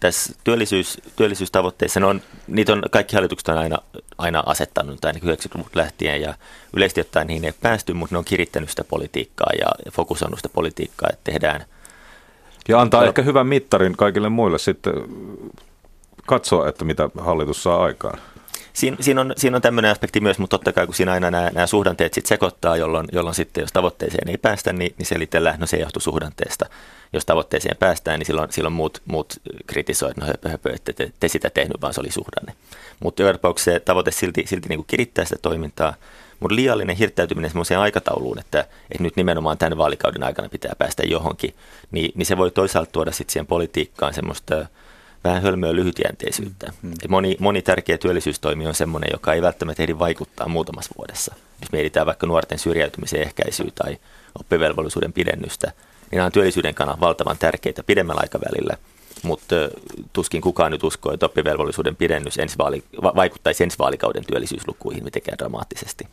Tässä 0.00 0.32
työllisyys, 0.44 0.98
työllisyystavoitteissa, 1.16 2.06
on, 2.06 2.22
niitä 2.46 2.72
on 2.72 2.82
kaikki 2.90 3.14
hallitukset 3.14 3.48
on 3.48 3.58
aina, 3.58 3.78
aina 4.18 4.42
asettanut, 4.46 5.04
ainakin 5.04 5.28
90-luvulta 5.28 5.78
lähtien, 5.78 6.22
ja 6.22 6.34
yleisesti 6.76 7.00
ottaen 7.00 7.26
niihin 7.26 7.44
ei 7.44 7.52
päästy, 7.52 7.92
mutta 7.92 8.14
ne 8.14 8.18
on 8.18 8.24
kirittänyt 8.24 8.70
sitä 8.70 8.84
politiikkaa 8.84 9.50
ja 9.58 9.66
fokusoinut 9.92 10.38
sitä 10.38 10.48
politiikkaa, 10.48 11.08
että 11.12 11.32
tehdään. 11.32 11.64
Ja 12.68 12.80
antaa 12.80 13.00
no, 13.00 13.08
ehkä 13.08 13.22
hyvän 13.22 13.46
mittarin 13.46 13.96
kaikille 13.96 14.28
muille 14.28 14.58
sitten 14.58 14.94
katsoa, 16.26 16.68
että 16.68 16.84
mitä 16.84 17.10
hallitus 17.18 17.62
saa 17.62 17.84
aikaan. 17.84 18.18
Siin, 18.72 18.96
siinä, 19.00 19.20
on, 19.20 19.32
siinä 19.36 19.56
on 19.56 19.62
tämmöinen 19.62 19.90
aspekti 19.90 20.20
myös, 20.20 20.38
mutta 20.38 20.58
totta 20.58 20.72
kai 20.72 20.86
kun 20.86 20.94
siinä 20.94 21.12
aina 21.12 21.30
nämä, 21.30 21.50
nämä 21.54 21.66
suhdanteet 21.66 22.14
sitten 22.14 22.28
sekoittaa, 22.28 22.76
jolloin, 22.76 23.06
jolloin 23.12 23.34
sitten 23.34 23.62
jos 23.62 23.72
tavoitteeseen 23.72 24.28
ei 24.28 24.38
päästä, 24.38 24.72
niin, 24.72 24.94
niin 24.98 25.06
selitellään, 25.06 25.60
no 25.60 25.66
se 25.66 25.76
johtuu 25.76 26.00
suhdanteesta. 26.00 26.66
Jos 27.12 27.26
tavoitteeseen 27.26 27.76
päästään, 27.76 28.18
niin 28.18 28.26
silloin, 28.26 28.52
silloin 28.52 28.72
muut, 28.72 29.02
muut 29.04 29.34
kritisoivat, 29.66 30.16
no 30.16 30.26
höpö, 30.26 30.48
höpö, 30.48 30.72
että 30.74 30.92
te, 30.92 31.12
te 31.20 31.28
sitä 31.28 31.50
tehnyt, 31.50 31.80
vaan 31.80 31.94
se 31.94 32.00
oli 32.00 32.10
suhdanne. 32.10 32.54
Mutta 33.00 33.22
joka 33.22 33.32
tapauksessa 33.32 33.70
se 33.70 33.80
tavoite 33.80 34.10
silti, 34.10 34.44
silti 34.46 34.68
niin 34.68 34.78
kuin 34.78 34.86
kirittää 34.86 35.24
sitä 35.24 35.38
toimintaa, 35.42 35.94
mutta 36.40 36.56
liiallinen 36.56 36.96
hirttäytyminen 36.96 37.50
semmoiseen 37.50 37.80
aikatauluun, 37.80 38.38
että, 38.38 38.60
että 38.60 39.02
nyt 39.02 39.16
nimenomaan 39.16 39.58
tämän 39.58 39.78
vaalikauden 39.78 40.22
aikana 40.22 40.48
pitää 40.48 40.72
päästä 40.78 41.02
johonkin, 41.02 41.54
niin, 41.90 42.12
niin 42.14 42.26
se 42.26 42.36
voi 42.36 42.50
toisaalta 42.50 42.92
tuoda 42.92 43.12
sitten 43.12 43.32
siihen 43.32 43.46
politiikkaan 43.46 44.14
semmoista 44.14 44.66
vähän 45.24 45.42
hölmöä 45.42 45.74
lyhytjänteisyyttä. 45.74 46.72
Mm. 46.82 46.92
Moni, 47.08 47.36
moni 47.40 47.62
tärkeä 47.62 47.98
työllisyystoimi 47.98 48.66
on 48.66 48.74
sellainen, 48.74 49.10
joka 49.12 49.34
ei 49.34 49.42
välttämättä 49.42 49.82
ehdi 49.82 49.98
vaikuttaa 49.98 50.48
muutamassa 50.48 50.94
vuodessa. 50.98 51.34
Jos 51.60 51.72
mietitään 51.72 52.06
vaikka 52.06 52.26
nuorten 52.26 52.58
syrjäytymisen 52.58 53.22
ehkäisyä 53.22 53.66
tai 53.74 53.98
oppivelvollisuuden 54.40 55.12
pidennystä, 55.12 55.72
niin 56.10 56.16
nämä 56.16 56.26
on 56.26 56.32
työllisyyden 56.32 56.74
kannalta 56.74 57.00
valtavan 57.00 57.38
tärkeitä 57.38 57.82
pidemmällä 57.82 58.20
aikavälillä. 58.20 58.76
Mutta 59.22 59.56
tuskin 60.12 60.40
kukaan 60.40 60.72
nyt 60.72 60.84
uskoo, 60.84 61.12
että 61.12 61.26
oppivelvollisuuden 61.26 61.96
pidennys 61.96 62.38
ensi 62.38 62.58
vaali, 62.58 62.84
vaikuttaisi 63.02 63.64
ensi 63.64 63.78
vaalikauden 63.78 64.24
työllisyyslukuihin 64.24 65.04
mitenkään 65.04 65.38
dramaattisesti. 65.38 66.06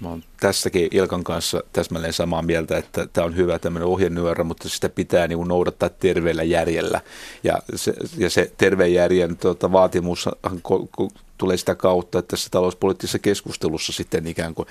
Mä 0.00 0.08
oon 0.08 0.22
tässäkin 0.40 0.88
Ilkan 0.90 1.24
kanssa 1.24 1.62
täsmälleen 1.72 2.12
samaa 2.12 2.42
mieltä, 2.42 2.78
että 2.78 3.06
tämä 3.12 3.24
on 3.24 3.36
hyvä 3.36 3.58
tämmöinen 3.58 3.88
ohjenyörä, 3.88 4.44
mutta 4.44 4.68
sitä 4.68 4.88
pitää 4.88 5.28
niin 5.28 5.48
noudattaa 5.48 5.88
terveellä 5.88 6.42
järjellä. 6.42 7.00
Ja 7.44 7.58
se, 7.74 7.94
ja 8.18 8.30
se 8.30 8.52
terveen 8.58 8.94
järjen 8.94 9.36
tuota, 9.36 9.72
vaatimus 9.72 10.28
tulee 11.38 11.56
sitä 11.56 11.74
kautta, 11.74 12.18
että 12.18 12.30
tässä 12.30 12.48
talouspoliittisessa 12.50 13.18
keskustelussa 13.18 13.92
sitten 13.92 14.26
ikään 14.26 14.54
kuin 14.54 14.68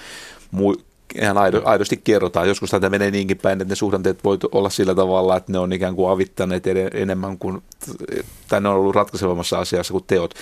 mu- 0.56 0.82
ihan 1.22 1.38
aidosti 1.64 1.98
kerrotaan. 2.04 2.48
Joskus 2.48 2.70
tämä 2.70 2.90
menee 2.90 3.12
niinkin 3.12 3.38
päin, 3.38 3.62
että 3.62 3.72
ne 3.72 3.76
suhdanteet 3.76 4.24
voi 4.24 4.38
olla 4.52 4.70
sillä 4.70 4.96
tavalla, 4.96 5.38
että 5.38 5.52
ne 5.52 5.60
on 5.60 5.74
ikään 5.74 5.96
kuin 5.96 6.12
avittaneet 6.12 6.64
enemmän 6.94 7.38
kuin, 7.38 7.64
tai 8.48 8.62
ne 8.62 8.70
on 8.70 8.76
ollut 8.76 8.96
ratkaisevammassa 8.96 9.60
asiassa 9.60 9.92
kuin 9.92 10.04
teot. 10.08 10.34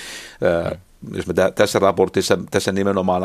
Mm 0.72 0.80
jos 1.14 1.28
me 1.28 1.34
tässä 1.56 1.80
raportissa 1.80 2.40
tässä 2.52 2.72
nimenomaan 2.72 3.24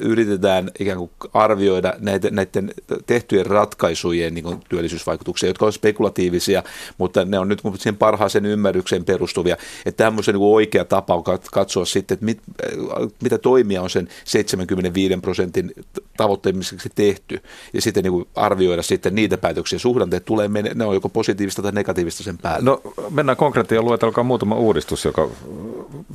yritetään 0.00 0.70
ikään 0.80 0.98
kuin 0.98 1.10
arvioida 1.34 1.94
näiden 2.30 2.74
tehtyjen 3.06 3.46
ratkaisujen 3.46 4.34
niin 4.34 4.60
työllisyysvaikutuksia, 4.68 5.48
jotka 5.48 5.64
ovat 5.64 5.74
spekulatiivisia, 5.74 6.62
mutta 6.98 7.24
ne 7.24 7.38
on 7.38 7.48
nyt 7.48 7.62
siihen 7.78 7.96
parhaaseen 7.96 8.46
ymmärrykseen 8.46 9.04
perustuvia. 9.04 9.56
Että 9.86 10.04
tämmöisen 10.04 10.34
niin 10.34 10.42
oikea 10.42 10.84
tapa 10.84 11.14
on 11.14 11.24
katsoa 11.52 11.84
sitten, 11.84 12.14
että 12.14 12.24
mit, 12.24 12.40
mitä 13.22 13.38
toimia 13.38 13.82
on 13.82 13.90
sen 13.90 14.08
75 14.24 15.16
prosentin 15.22 15.72
tavoitteemiseksi 16.16 16.88
tehty, 16.94 17.42
ja 17.72 17.82
sitten 17.82 18.04
niin 18.04 18.28
arvioida 18.34 18.82
sitten 18.82 19.14
niitä 19.14 19.38
päätöksiä. 19.38 19.78
Suhdanteet 19.78 20.24
tulee, 20.24 20.48
ne 20.48 20.84
on 20.84 20.94
joko 20.94 21.08
positiivista 21.08 21.62
tai 21.62 21.72
negatiivista 21.72 22.22
sen 22.22 22.38
päälle. 22.38 22.64
No 22.64 22.80
mennään 23.10 23.36
konkreettiin 23.36 23.84
luetelkaa 23.84 24.24
muutama 24.24 24.54
uudistus, 24.54 25.04
joka 25.04 25.28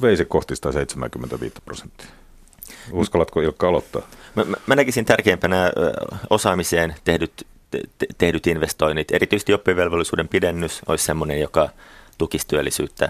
veisi 0.02 0.26
kohti 0.26 0.56
175 0.56 1.56
prosenttia. 1.66 2.08
Uskallatko 2.92 3.42
Ilkka 3.42 3.68
aloittaa? 3.68 4.02
Mä, 4.36 4.46
mä 4.68 4.76
näkisin 4.76 5.06
tärkeimpänä 5.06 5.72
osaamiseen 6.30 6.96
tehdyt, 7.04 7.48
te, 7.72 7.82
tehdyt 8.18 8.48
investoinnit. 8.48 9.12
Erityisesti 9.12 9.54
oppivelvollisuuden 9.54 10.28
pidennys 10.28 10.82
olisi 10.88 11.06
sellainen, 11.06 11.42
joka 11.42 11.70
tukisi 12.18 12.48
työllisyyttä. 12.48 13.10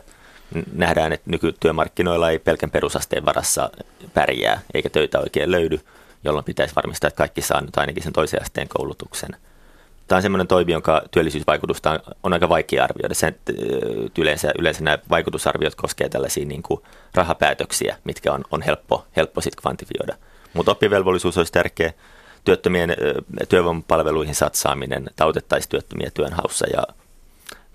Nähdään, 0.73 1.13
että 1.13 1.29
nykytyömarkkinoilla 1.29 2.31
ei 2.31 2.39
pelkän 2.39 2.71
perusasteen 2.71 3.25
varassa 3.25 3.69
pärjää, 4.13 4.61
eikä 4.73 4.89
töitä 4.89 5.19
oikein 5.19 5.51
löydy, 5.51 5.79
jolloin 6.23 6.45
pitäisi 6.45 6.75
varmistaa, 6.75 7.07
että 7.07 7.17
kaikki 7.17 7.41
saa 7.41 7.61
nyt 7.61 7.77
ainakin 7.77 8.03
sen 8.03 8.13
toisen 8.13 8.41
asteen 8.41 8.67
koulutuksen– 8.67 9.29
Tämä 10.07 10.17
on 10.17 10.21
sellainen 10.21 10.47
toimi, 10.47 10.71
jonka 10.71 11.01
työllisyysvaikutusta 11.11 11.91
on, 11.91 11.99
on 12.23 12.33
aika 12.33 12.49
vaikea 12.49 12.83
arvioida. 12.83 13.13
Sen, 13.15 13.35
yleensä, 14.17 14.51
yleensä 14.59 14.83
nämä 14.83 14.97
vaikutusarviot 15.09 15.75
koskevat 15.75 16.11
tällaisia 16.11 16.45
niin 16.45 16.63
kuin 16.63 16.81
rahapäätöksiä, 17.13 17.97
mitkä 18.03 18.33
on, 18.33 18.43
on 18.51 18.61
helppo, 18.61 19.05
helppo 19.15 19.41
sitten 19.41 19.61
kvantifioida. 19.61 20.15
Mutta 20.53 20.71
oppivelvollisuus 20.71 21.37
olisi 21.37 21.53
tärkeä. 21.53 21.93
Työttömien 22.43 22.95
työvoimapalveluihin 23.49 24.35
satsaaminen, 24.35 25.09
tautettaisiin 25.15 25.69
työttömiä 25.69 26.11
työnhaussa 26.13 26.67
ja 26.73 26.83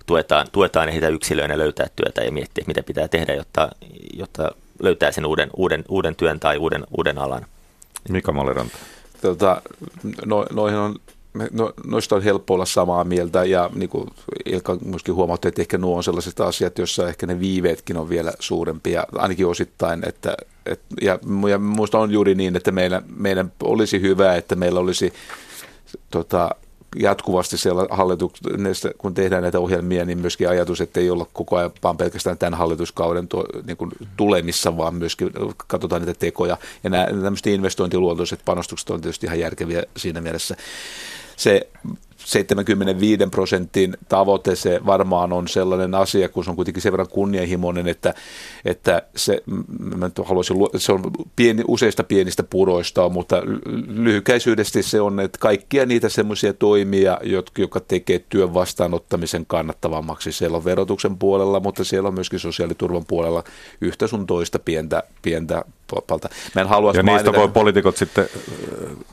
tuetaan, 0.07 0.47
tuetaan 0.53 0.89
heitä 0.89 1.09
yksilöinä 1.09 1.59
löytää 1.59 1.87
työtä 1.97 2.23
ja 2.23 2.33
miettiä, 2.33 2.65
mitä 2.67 2.83
pitää 2.83 3.09
tehdä, 3.09 3.35
jotta, 3.35 3.69
jotta 4.13 4.51
löytää 4.83 5.13
sen 5.13 5.27
uuden, 5.27 5.51
uuden, 5.57 5.85
uuden 5.89 6.17
työn 6.17 6.41
tai 6.41 6.57
uuden, 6.57 6.85
uuden 6.97 7.19
alan. 7.19 7.47
Mika 8.09 8.33
Maliranta. 8.33 8.77
Tota, 9.21 9.63
no, 10.27 10.47
noihin 10.53 10.79
on 10.79 10.97
no, 11.53 11.73
noista 11.87 12.17
on 12.17 12.23
helppo 12.23 12.55
olla 12.55 12.65
samaa 12.65 13.05
mieltä 13.05 13.45
ja 13.45 13.71
niin 13.75 13.89
kuin 13.89 14.09
Ilkka 14.45 14.79
myöskin 14.85 15.15
huomautti, 15.15 15.49
että 15.49 15.63
ehkä 15.63 15.79
nuo 15.79 15.97
on 15.97 16.05
sellaiset 16.05 16.41
asiat, 16.41 16.79
joissa 16.79 17.09
ehkä 17.09 17.27
ne 17.27 17.41
viiveetkin 17.41 17.97
on 17.97 18.09
vielä 18.09 18.33
suurempia, 18.39 19.05
ainakin 19.17 19.47
osittain. 19.47 20.09
Että, 20.09 20.37
et, 20.67 20.81
ja, 21.03 21.19
ja 21.49 21.59
minusta 21.59 21.99
on 21.99 22.11
juuri 22.11 22.35
niin, 22.35 22.57
että 22.57 22.73
meillä, 22.73 23.03
meidän 23.17 23.53
olisi 23.63 24.01
hyvä, 24.01 24.35
että 24.35 24.57
meillä 24.57 24.81
olisi 24.81 25.13
tota, 26.11 26.51
jatkuvasti 26.97 27.59
siellä 27.59 27.87
hallituksessa, 27.91 28.91
kun 28.99 29.15
tehdään 29.15 29.43
näitä 29.43 29.61
ohjelmia, 29.61 30.05
niin 30.05 30.19
myöskin 30.19 30.49
ajatus, 30.49 30.81
että 30.81 31.01
ei 31.01 31.11
olla 31.11 31.27
koko 31.33 31.57
ajan 31.57 31.71
vaan 31.83 31.97
pelkästään 31.97 32.39
tämän 32.39 32.59
hallituskauden 32.59 33.29
tuo, 33.29 33.45
niin 33.67 33.77
kuin 33.77 33.91
tulemissa, 34.17 34.77
vaan 34.77 34.95
myöskin 34.95 35.31
katsotaan 35.67 36.03
niitä 36.03 36.19
tekoja. 36.19 36.59
Ja 36.85 36.91
nämä 36.91 37.05
tämmöiset 37.05 37.47
investointiluontoiset 37.47 38.41
panostukset 38.45 38.91
on 38.91 39.01
tietysti 39.01 39.27
ihan 39.27 39.39
järkeviä 39.39 39.83
siinä 39.97 40.21
mielessä 40.21 40.57
se 41.43 41.69
75 42.25 43.27
prosentin 43.31 43.97
tavoite, 44.09 44.57
se 44.57 44.81
varmaan 44.87 45.33
on 45.33 45.49
sellainen 45.49 45.95
asia, 45.95 46.29
kun 46.29 46.45
se 46.45 46.51
on 46.51 46.57
kuitenkin 46.57 46.83
sen 46.83 46.93
verran 46.93 47.09
kunnianhimoinen, 47.09 47.89
että, 47.89 48.15
että 48.65 49.03
se, 49.17 49.43
mä 49.97 50.11
haluaisin, 50.25 50.57
se 50.77 50.93
on 50.93 51.03
pieni, 51.37 51.63
useista 51.69 52.05
pienistä 52.05 52.43
puroista, 52.43 53.09
mutta 53.09 53.43
lyhykäisyydesti 53.87 54.83
se 54.83 55.01
on, 55.01 55.21
että 55.21 55.39
kaikkia 55.39 55.87
niitä 55.87 56.09
semmoisia 56.09 56.53
toimia, 56.53 57.19
jotka, 57.23 57.63
jotka 57.63 57.81
tekee 57.81 58.25
työn 58.29 58.55
vastaanottamisen 58.55 59.47
kannattavammaksi. 59.47 60.33
Siellä 60.33 60.57
on 60.57 60.65
verotuksen 60.65 61.19
puolella, 61.19 61.61
mutta 61.61 61.85
siellä 61.85 62.09
on 62.09 62.15
myöskin 62.15 62.39
sosiaaliturvan 62.39 63.05
puolella 63.09 63.45
yhtä 63.81 64.07
sun 64.07 64.27
toista 64.27 64.59
pientä, 64.59 65.03
pientä 65.23 65.65
palta. 66.01 66.29
Mä 66.55 66.63
en 66.63 66.69
halua 66.69 66.93
ja 66.95 67.03
mainita. 67.03 67.31
niistä 67.31 67.41
voi 67.41 67.49
poliitikot 67.49 67.97
sitten 67.97 68.29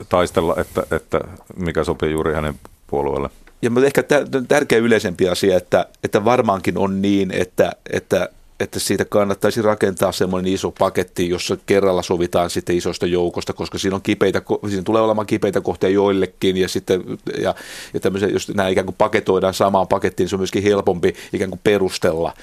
taistella, 0.10 0.56
että, 0.58 0.84
että 0.92 1.20
mikä 1.56 1.84
sopii 1.84 2.12
juuri 2.12 2.34
hänen 2.34 2.54
puolueelle. 2.90 3.30
Ja 3.62 3.72
ehkä 3.86 4.04
tärkeä 4.48 4.78
yleisempi 4.78 5.30
asia, 5.30 5.58
että, 5.58 5.86
että 6.04 6.26
varmaankin 6.26 6.78
on 6.78 7.02
niin, 7.02 7.32
että, 7.32 7.72
että 7.92 8.30
että 8.60 8.80
siitä 8.80 9.06
kannattaisi 9.06 9.62
rakentaa 9.62 10.12
semmoinen 10.12 10.54
iso 10.54 10.72
paketti, 10.72 11.30
jossa 11.30 11.58
kerralla 11.66 12.02
sovitaan 12.02 12.50
sitten 12.50 12.78
isosta 12.78 13.06
joukosta, 13.06 13.54
koska 13.54 13.78
siinä, 13.78 13.96
on 13.96 14.02
kipeitä, 14.02 14.42
siinä 14.70 14.84
tulee 14.84 15.02
olemaan 15.02 15.28
kipeitä 15.28 15.62
kohtia 15.62 15.90
joillekin 15.90 16.58
ja 16.58 16.68
sitten 16.68 17.04
ja, 17.42 17.56
ja 17.94 18.28
jos 18.28 18.50
nämä 18.50 18.70
ikään 18.70 18.86
kuin 18.86 18.96
paketoidaan 18.98 19.54
samaan 19.54 19.88
pakettiin, 19.88 20.24
niin 20.24 20.30
se 20.30 20.36
on 20.36 20.40
myöskin 20.40 20.64
helpompi 20.64 21.16
ikään 21.34 21.50
kuin 21.50 21.62
perustella. 21.64 22.34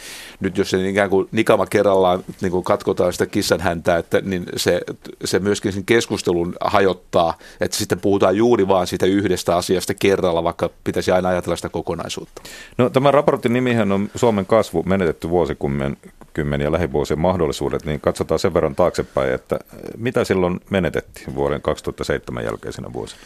Nyt 0.40 0.59
jos 0.59 0.70
se 0.70 0.88
ikään 0.88 1.11
kuin 1.11 1.29
nikama 1.33 1.66
kerrallaan 1.66 2.24
niin 2.40 2.52
kuin 2.52 2.64
katkotaan 2.64 3.12
sitä 3.12 3.26
kissan 3.26 3.61
häntä, 3.61 3.96
että, 3.96 4.20
niin 4.20 4.46
se, 4.57 4.81
se 5.24 5.38
myöskin 5.38 5.72
sen 5.72 5.85
keskustelun 5.85 6.55
hajottaa, 6.61 7.38
että 7.61 7.76
sitten 7.76 8.00
puhutaan 8.00 8.37
juuri 8.37 8.68
vaan 8.68 8.87
siitä 8.87 9.07
yhdestä 9.07 9.57
asiasta 9.57 9.94
kerralla, 9.94 10.44
vaikka 10.44 10.70
pitäisi 10.85 11.11
aina 11.11 11.29
ajatella 11.29 11.57
sitä 11.57 11.68
kokonaisuutta. 11.68 12.42
No, 12.79 12.90
tämän 12.90 13.14
raportin 13.14 13.52
nimihän 13.52 13.92
on 13.92 14.11
Suomen 14.14 14.46
kasvu 14.46 14.83
menetetty 14.83 15.31
vuosikymmen 15.31 15.96
vuosikymmeniä 16.37 16.73
lähivuosien 16.73 17.19
mahdollisuudet, 17.19 17.85
niin 17.85 18.01
katsotaan 18.01 18.38
sen 18.38 18.55
verran 18.55 18.75
taaksepäin, 18.75 19.33
että 19.33 19.59
mitä 19.97 20.25
silloin 20.25 20.61
menetettiin 20.71 21.35
vuoden 21.35 21.62
2007 21.62 22.45
jälkeisenä 22.45 22.92
vuosina? 22.92 23.21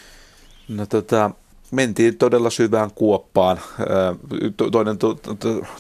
No 0.68 0.86
tota, 0.86 1.30
mentiin 1.70 2.18
todella 2.18 2.50
syvään 2.50 2.90
kuoppaan. 2.94 3.60
Toinen 4.72 4.96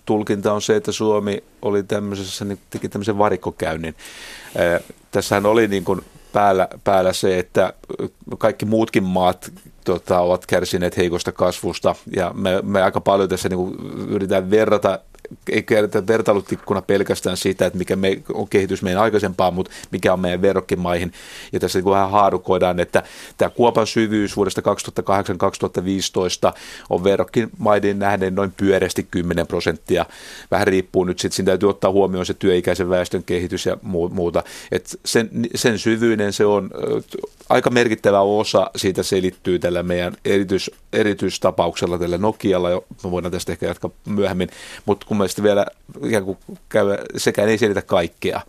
tulkinta 0.06 0.52
on 0.52 0.62
se, 0.62 0.76
että 0.76 0.92
Suomi 0.92 1.44
oli 1.62 1.82
tämmöisessä, 1.82 2.44
niin 2.44 2.58
teki 2.70 2.88
tämmöisen 2.88 3.18
varikkokäynnin. 3.18 3.94
Tässähän 5.10 5.46
oli 5.46 5.68
niin 5.68 5.84
kuin 5.84 6.00
päällä, 6.32 6.68
päällä 6.84 7.12
se, 7.12 7.38
että 7.38 7.72
kaikki 8.38 8.66
muutkin 8.66 9.04
maat 9.04 9.52
tota, 9.84 10.20
ovat 10.20 10.46
kärsineet 10.46 10.96
heikosta 10.96 11.32
kasvusta 11.32 11.94
ja 12.16 12.32
me, 12.34 12.62
me 12.62 12.82
aika 12.82 13.00
paljon 13.00 13.28
tässä 13.28 13.48
niin 13.48 13.58
kuin 13.58 13.74
yritetään 14.08 14.50
verrata 14.50 14.98
ei 15.52 15.62
käytetä 15.62 16.06
vertailutikkuna 16.06 16.82
pelkästään 16.82 17.36
sitä, 17.36 17.66
että 17.66 17.78
mikä 17.78 17.96
me, 17.96 18.22
on 18.34 18.48
kehitys 18.48 18.82
meidän 18.82 19.02
aikaisempaan, 19.02 19.54
mutta 19.54 19.70
mikä 19.90 20.12
on 20.12 20.20
meidän 20.20 20.42
verrokkimaihin. 20.42 21.12
Ja 21.52 21.60
tässä 21.60 21.78
niin 21.78 21.90
vähän 21.90 22.10
haarukoidaan, 22.10 22.80
että 22.80 23.02
tämä 23.36 23.50
kuopan 23.50 23.86
syvyys 23.86 24.36
vuodesta 24.36 24.60
2008-2015 24.60 24.64
on 26.90 27.04
verrokkimaiden 27.04 27.98
nähden 27.98 28.34
noin 28.34 28.52
pyöreästi 28.56 29.06
10 29.10 29.46
prosenttia. 29.46 30.06
Vähän 30.50 30.66
riippuu 30.66 31.04
nyt 31.04 31.18
sitten, 31.18 31.36
siinä 31.36 31.46
täytyy 31.46 31.68
ottaa 31.68 31.90
huomioon 31.90 32.26
se 32.26 32.34
työikäisen 32.34 32.90
väestön 32.90 33.24
kehitys 33.24 33.66
ja 33.66 33.76
muuta. 33.82 34.42
Et 34.72 35.00
sen, 35.04 35.30
sen 35.54 35.78
syvyyden 35.78 36.32
se 36.32 36.46
on 36.46 36.70
aika 37.48 37.70
merkittävä 37.70 38.20
osa 38.20 38.70
siitä 38.76 39.02
selittyy 39.02 39.58
tällä 39.58 39.82
meidän 39.82 40.16
erityis, 40.24 40.70
erityistapauksella 40.92 41.98
tällä 41.98 42.18
Nokialla, 42.18 42.70
me 43.04 43.10
voidaan 43.10 43.32
tästä 43.32 43.52
ehkä 43.52 43.66
jatkaa 43.66 43.90
myöhemmin, 44.06 44.48
mutta 44.86 45.06
kun 45.06 45.16
mielestä 45.20 45.42
vielä 45.42 45.66
ikään 46.04 46.24
kuin 46.24 46.38
käy, 46.68 46.96
sekään 47.16 47.48
ei 47.48 47.58
selitä 47.58 47.82
kaikkea. 47.82 48.40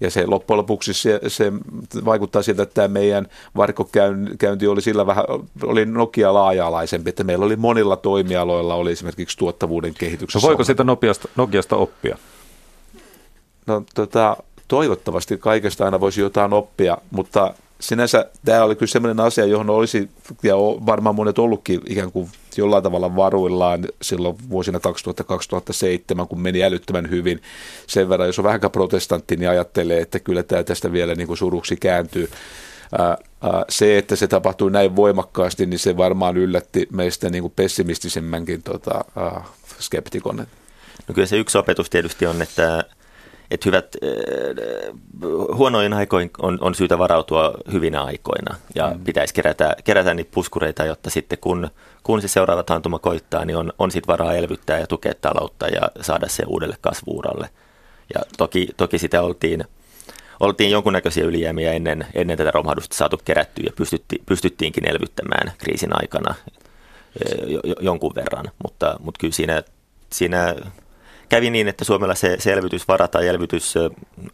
Ja 0.00 0.10
se 0.10 0.26
loppujen 0.26 0.58
lopuksi 0.58 0.94
se, 0.94 1.20
se 1.28 1.52
vaikuttaa 2.04 2.42
siltä, 2.42 2.62
että 2.62 2.74
tämä 2.74 2.88
meidän 2.88 3.26
varkkokäynti 3.56 4.66
oli 4.68 4.82
sillä 4.82 5.06
vähän, 5.06 5.24
oli 5.62 5.86
Nokia 5.86 6.34
laaja-alaisempi, 6.34 7.08
että 7.08 7.24
meillä 7.24 7.44
oli 7.44 7.56
monilla 7.56 7.96
toimialoilla 7.96 8.74
oli 8.74 8.92
esimerkiksi 8.92 9.38
tuottavuuden 9.38 9.94
kehityksessä. 9.94 10.46
No 10.46 10.48
voiko 10.48 10.64
sitä 10.64 10.84
Nokiasta, 10.84 11.28
Nokiasta 11.36 11.76
oppia? 11.76 12.18
No 13.66 13.82
tota, 13.94 14.36
toivottavasti 14.68 15.38
kaikesta 15.38 15.84
aina 15.84 16.00
voisi 16.00 16.20
jotain 16.20 16.52
oppia, 16.52 16.98
mutta 17.10 17.54
sinänsä 17.80 18.30
tämä 18.44 18.64
oli 18.64 18.76
kyllä 18.76 18.90
sellainen 18.90 19.24
asia, 19.24 19.44
johon 19.44 19.70
olisi, 19.70 20.10
ja 20.42 20.56
varmaan 20.56 21.14
monet 21.14 21.38
ollutkin 21.38 21.80
ikään 21.86 22.12
kuin 22.12 22.30
jollain 22.56 22.82
tavalla 22.82 23.16
varuillaan 23.16 23.88
silloin 24.02 24.36
vuosina 24.50 24.80
2000-2007, 26.22 26.26
kun 26.26 26.40
meni 26.40 26.64
älyttömän 26.64 27.10
hyvin. 27.10 27.42
Sen 27.86 28.08
verran, 28.08 28.28
jos 28.28 28.38
on 28.38 28.44
vähänkään 28.44 28.70
protestantti, 28.70 29.36
niin 29.36 29.50
ajattelee, 29.50 30.00
että 30.00 30.20
kyllä 30.20 30.42
tämä 30.42 30.62
tästä 30.62 30.92
vielä 30.92 31.14
niin 31.14 31.26
kuin 31.26 31.36
suruksi 31.36 31.76
kääntyy. 31.76 32.30
Se, 33.68 33.98
että 33.98 34.16
se 34.16 34.26
tapahtui 34.26 34.70
näin 34.70 34.96
voimakkaasti, 34.96 35.66
niin 35.66 35.78
se 35.78 35.96
varmaan 35.96 36.36
yllätti 36.36 36.88
meistä 36.92 37.30
niin 37.30 37.42
kuin 37.42 37.52
pessimistisemmänkin 37.56 38.62
tota, 38.62 39.04
skeptikon. 39.80 40.36
No 41.08 41.14
kyllä 41.14 41.26
se 41.26 41.36
yksi 41.36 41.58
opetus 41.58 41.90
tietysti 41.90 42.26
on, 42.26 42.42
että 42.42 42.84
että 43.50 43.68
hyvät, 43.68 43.96
äh, 44.04 45.56
huonoin 45.56 45.92
aikoin 45.92 46.30
on, 46.42 46.58
on 46.60 46.74
syytä 46.74 46.98
varautua 46.98 47.54
hyvinä 47.72 48.02
aikoina 48.02 48.56
ja 48.74 48.90
mm. 48.90 49.04
pitäisi 49.04 49.34
kerätä, 49.34 49.76
kerätä 49.84 50.14
niitä 50.14 50.30
puskureita, 50.34 50.84
jotta 50.84 51.10
sitten 51.10 51.38
kun, 51.38 51.70
kun 52.02 52.22
se 52.22 52.28
seuraava 52.28 52.62
taantuma 52.62 52.98
koittaa, 52.98 53.44
niin 53.44 53.56
on, 53.56 53.72
on 53.78 53.90
sitten 53.90 54.12
varaa 54.12 54.34
elvyttää 54.34 54.78
ja 54.78 54.86
tukea 54.86 55.12
taloutta 55.20 55.68
ja 55.68 55.90
saada 56.00 56.28
se 56.28 56.42
uudelle 56.46 56.76
kasvuuralle. 56.80 57.50
Ja 58.14 58.20
toki, 58.38 58.68
toki 58.76 58.98
sitä 58.98 59.22
oltiin, 59.22 59.64
oltiin 60.40 60.70
jonkunnäköisiä 60.70 61.24
ylijäämiä 61.24 61.72
ennen, 61.72 62.06
ennen 62.14 62.38
tätä 62.38 62.50
romahdusta 62.50 62.96
saatu 62.96 63.20
kerättyä 63.24 63.64
ja 63.66 63.72
pystytti, 63.76 64.22
pystyttiinkin 64.26 64.90
elvyttämään 64.90 65.52
kriisin 65.58 65.90
aikana 65.92 66.34
jo, 67.46 67.60
jonkun 67.80 68.14
verran, 68.14 68.50
mutta, 68.62 68.96
mutta 69.00 69.18
kyllä 69.18 69.34
siinä, 69.34 69.62
siinä 70.10 70.54
kävi 71.28 71.50
niin, 71.50 71.68
että 71.68 71.84
Suomella 71.84 72.14
se, 72.14 72.36
se 72.38 72.52
elvytysvara 72.52 73.08
tai 73.08 73.28
elvytys, 73.28 73.74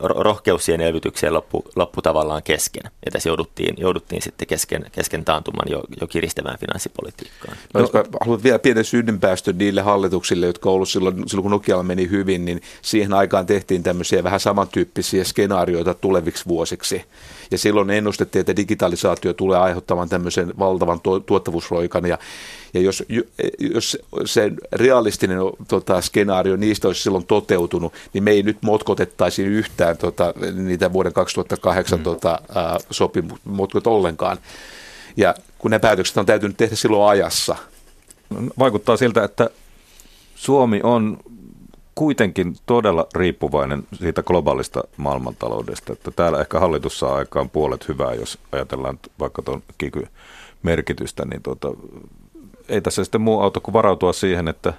rohkeus 0.00 0.64
siihen 0.64 0.80
elvytykseen 0.80 1.34
loppu, 1.34 1.64
loppu 1.76 2.02
tavallaan 2.02 2.42
kesken. 2.42 2.82
Ja 3.06 3.10
tässä 3.12 3.28
jouduttiin, 3.28 3.74
jouduttiin 3.78 4.22
sitten 4.22 4.48
kesken, 4.48 4.84
kesken 4.92 5.24
taantuman 5.24 5.66
jo, 5.70 5.82
jo 6.00 6.06
kiristämään 6.06 6.58
finanssipolitiikkaan. 6.58 7.56
No, 7.74 7.80
jos 7.80 7.90
haluan 8.20 8.42
vielä 8.42 8.58
pienen 8.58 8.84
synnynpäästön 8.84 9.58
niille 9.58 9.80
hallituksille, 9.80 10.46
jotka 10.46 10.70
ollut 10.70 10.88
silloin, 10.88 11.28
silloin 11.28 11.42
kun 11.42 11.50
Nokialla 11.50 11.82
meni 11.82 12.10
hyvin, 12.10 12.44
niin 12.44 12.62
siihen 12.82 13.14
aikaan 13.14 13.46
tehtiin 13.46 13.82
tämmöisiä 13.82 14.24
vähän 14.24 14.40
samantyyppisiä 14.40 15.24
skenaarioita 15.24 15.94
tuleviksi 15.94 16.44
vuosiksi. 16.48 17.04
Ja 17.50 17.58
silloin 17.58 17.90
ennustettiin, 17.90 18.40
että 18.40 18.56
digitalisaatio 18.56 19.32
tulee 19.32 19.58
aiheuttamaan 19.58 20.08
tämmöisen 20.08 20.52
valtavan 20.58 21.00
tuottavuusroikan. 21.26 22.06
Ja, 22.06 22.18
ja 22.74 22.80
jos, 22.80 23.04
jos 23.58 23.98
se 24.24 24.52
realistinen 24.72 25.38
tota, 25.68 26.00
skenaario 26.00 26.56
niistä 26.56 26.88
olisi 26.88 27.02
silloin 27.02 27.26
toteutunut, 27.26 27.92
niin 28.12 28.24
me 28.24 28.30
ei 28.30 28.42
nyt 28.42 28.58
motkotettaisi 28.60 29.42
yhtään 29.42 29.96
tota, 29.96 30.34
niitä 30.54 30.92
vuoden 30.92 31.12
2008 31.12 31.98
mm. 31.98 32.02
tota, 32.02 32.40
sopimukset 32.90 33.86
ollenkaan. 33.86 34.38
Ja 35.16 35.34
kun 35.58 35.70
ne 35.70 35.78
päätökset 35.78 36.16
on 36.16 36.26
täytynyt 36.26 36.56
tehdä 36.56 36.76
silloin 36.76 37.10
ajassa. 37.10 37.56
Vaikuttaa 38.58 38.96
siltä, 38.96 39.24
että 39.24 39.50
Suomi 40.34 40.80
on 40.82 41.18
kuitenkin 42.00 42.56
todella 42.66 43.06
riippuvainen 43.14 43.82
siitä 43.92 44.22
globaalista 44.22 44.84
maailmantaloudesta. 44.96 45.92
Että 45.92 46.10
täällä 46.10 46.40
ehkä 46.40 46.60
hallitus 46.60 46.98
saa 46.98 47.14
aikaan 47.14 47.50
puolet 47.50 47.88
hyvää, 47.88 48.14
jos 48.14 48.38
ajatellaan 48.52 48.98
vaikka 49.18 49.42
tuon 49.42 49.62
kiky-merkitystä, 49.78 51.24
niin 51.24 51.42
tuota, 51.42 51.68
ei 52.68 52.80
tässä 52.80 53.04
sitten 53.04 53.20
muu 53.20 53.40
auto 53.40 53.60
kuin 53.60 53.72
varautua 53.72 54.12
siihen, 54.12 54.48
että, 54.48 54.72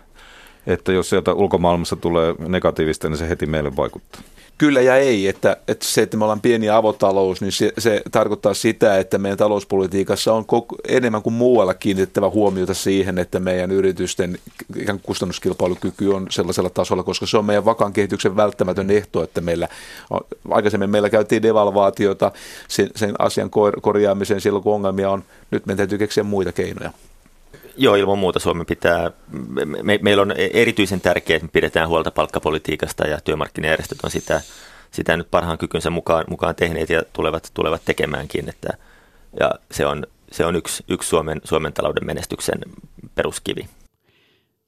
että 0.67 0.91
jos 0.91 1.10
sieltä 1.10 1.34
ulkomaailmassa 1.34 1.95
tulee 1.95 2.36
negatiivista, 2.39 3.10
niin 3.10 3.17
se 3.17 3.29
heti 3.29 3.45
meille 3.45 3.75
vaikuttaa 3.75 4.21
kyllä 4.62 4.81
ja 4.81 4.97
ei, 4.97 5.27
että, 5.27 5.57
että 5.67 5.86
se, 5.86 6.01
että 6.01 6.17
me 6.17 6.23
ollaan 6.23 6.41
pieni 6.41 6.69
avotalous, 6.69 7.41
niin 7.41 7.51
se, 7.51 7.73
se 7.77 8.01
tarkoittaa 8.12 8.53
sitä, 8.53 8.97
että 8.97 9.17
meidän 9.17 9.38
talouspolitiikassa 9.38 10.34
on 10.34 10.45
koko, 10.45 10.75
enemmän 10.88 11.21
kuin 11.21 11.34
muualla 11.34 11.73
kiinnitettävä 11.73 12.29
huomiota 12.29 12.73
siihen, 12.73 13.17
että 13.17 13.39
meidän 13.39 13.71
yritysten 13.71 14.39
ikään 14.77 14.99
kustannuskilpailukyky 14.99 16.07
on 16.07 16.27
sellaisella 16.29 16.69
tasolla, 16.69 17.03
koska 17.03 17.25
se 17.25 17.38
on 17.38 17.45
meidän 17.45 17.65
vakaan 17.65 17.93
kehityksen 17.93 18.36
välttämätön 18.36 18.91
ehto, 18.91 19.23
että 19.23 19.41
meillä 19.41 19.67
aikaisemmin 20.49 20.89
meillä 20.89 21.10
käytiin 21.10 21.43
devalvaatiota 21.43 22.31
sen, 22.67 22.89
sen 22.95 23.13
asian 23.19 23.49
korjaamiseen 23.81 24.41
silloin, 24.41 24.63
kun 24.63 24.73
ongelmia 24.73 25.10
on. 25.10 25.23
Nyt 25.51 25.65
meidän 25.65 25.77
täytyy 25.77 25.97
keksiä 25.97 26.23
muita 26.23 26.51
keinoja. 26.51 26.91
Joo, 27.77 27.95
ilman 27.95 28.19
muuta 28.19 28.39
Suomi 28.39 28.65
pitää, 28.65 29.12
me, 29.84 29.99
meillä 30.01 30.21
on 30.21 30.31
erityisen 30.38 31.01
tärkeää, 31.01 31.36
että 31.36 31.45
me 31.45 31.51
pidetään 31.53 31.89
huolta 31.89 32.12
palkkapolitiikasta 32.12 33.07
ja 33.07 33.21
työmarkkinajärjestöt 33.21 33.97
on 34.03 34.12
sitä, 34.12 34.41
sitä 34.91 35.17
nyt 35.17 35.31
parhaan 35.31 35.57
kykynsä 35.57 35.89
mukaan, 35.89 36.25
mukaan 36.29 36.55
tehneet 36.55 36.89
ja 36.89 37.03
tulevat, 37.13 37.51
tulevat 37.53 37.81
tekemäänkin. 37.86 38.49
Että, 38.49 38.69
ja 39.39 39.51
se 39.71 39.86
on, 39.86 40.07
se 40.31 40.45
on 40.45 40.55
yksi, 40.55 40.84
yksi 40.88 41.10
Suomen, 41.10 41.41
Suomen 41.43 41.73
talouden 41.73 42.05
menestyksen 42.05 42.60
peruskivi. 43.15 43.67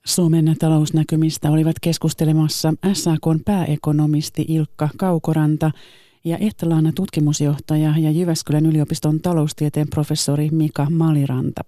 Suomen 0.06 0.56
talousnäkymistä 0.60 1.52
olivat 1.52 1.76
keskustelemassa 1.82 2.74
SAKn 2.94 3.40
pääekonomisti 3.46 4.46
Ilkka 4.48 4.90
Kaukoranta 4.98 5.72
ja 6.24 6.38
Etlaana 6.38 6.92
tutkimusjohtaja 6.96 7.94
ja 7.98 8.12
Jyväskylän 8.12 8.66
yliopiston 8.66 9.20
taloustieteen 9.20 9.88
professori 9.90 10.50
Mika 10.52 10.88
Maliranta. 10.90 11.62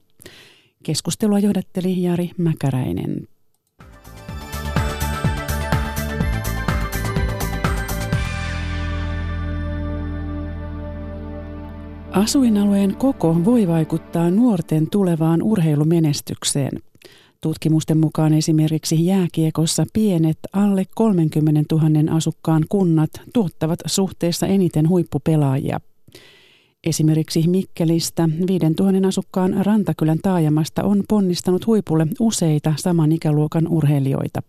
Keskustelua 0.84 1.39
johdatteli 1.39 2.04
Jari 2.04 2.32
Mäkäräinen. 2.38 3.28
Asuinalueen 12.12 12.95
koko 12.95 13.45
voi 13.45 13.67
vaikuttaa 13.67 14.32
nuorten 14.32 14.89
tulevaan 14.89 15.41
urheilumenestykseen. 15.41 16.71
Tutkimusten 17.46 17.98
mukaan 17.98 18.34
esimerkiksi 18.34 19.06
jääkiekossa 19.06 19.86
pienet 19.94 20.38
alle 20.54 20.86
30 20.96 21.76
000 21.76 22.16
asukkaan 22.16 22.64
kunnat 22.70 23.10
tuottavat 23.34 23.80
suhteessa 23.86 24.48
eniten 24.48 24.90
huippupelaajia. 24.90 25.80
Esimerkiksi 26.84 27.48
Mikkelistä 27.48 28.30
5000 28.48 29.08
asukkaan 29.08 29.66
Rantakylän 29.66 30.20
taajamasta 30.22 30.84
on 30.84 31.04
ponnistanut 31.10 31.68
huipulle 31.68 32.08
useita 32.20 32.74
saman 32.76 33.12
ikäluokan 33.12 33.68
urheilijoita. 33.68 34.44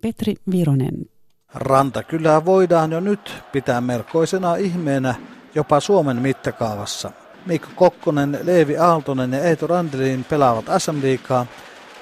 Petri 0.00 0.34
Vironen. 0.50 1.06
Rantakylää 1.54 2.44
voidaan 2.44 2.92
jo 2.92 3.00
nyt 3.00 3.34
pitää 3.52 3.80
melkoisena 3.80 4.56
ihmeenä 4.56 5.14
jopa 5.54 5.80
Suomen 5.80 6.16
mittakaavassa. 6.16 7.10
Mikko 7.46 7.68
Kokkonen, 7.76 8.38
Leevi 8.42 8.76
Aaltonen 8.76 9.32
ja 9.32 9.44
Eito 9.44 9.66
Randelin 9.66 10.24
pelaavat 10.24 10.64
SM-liikaa. 10.78 11.46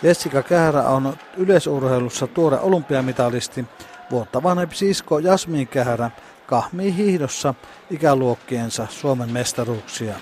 Jessica 0.03 0.43
Käärä 0.43 0.83
on 0.83 1.17
yleisurheilussa 1.37 2.27
tuore 2.27 2.59
olympiamitalisti. 2.61 3.65
Vuotta 4.11 4.43
vanhempi 4.43 4.77
sisko 4.77 5.19
Jasmin 5.19 5.69
Käärä 5.69 6.11
kahmii 6.47 6.97
hiihdossa 6.97 7.55
ikäluokkiensa 7.91 8.87
Suomen 8.91 9.33
mestaruuksia. 9.33 10.15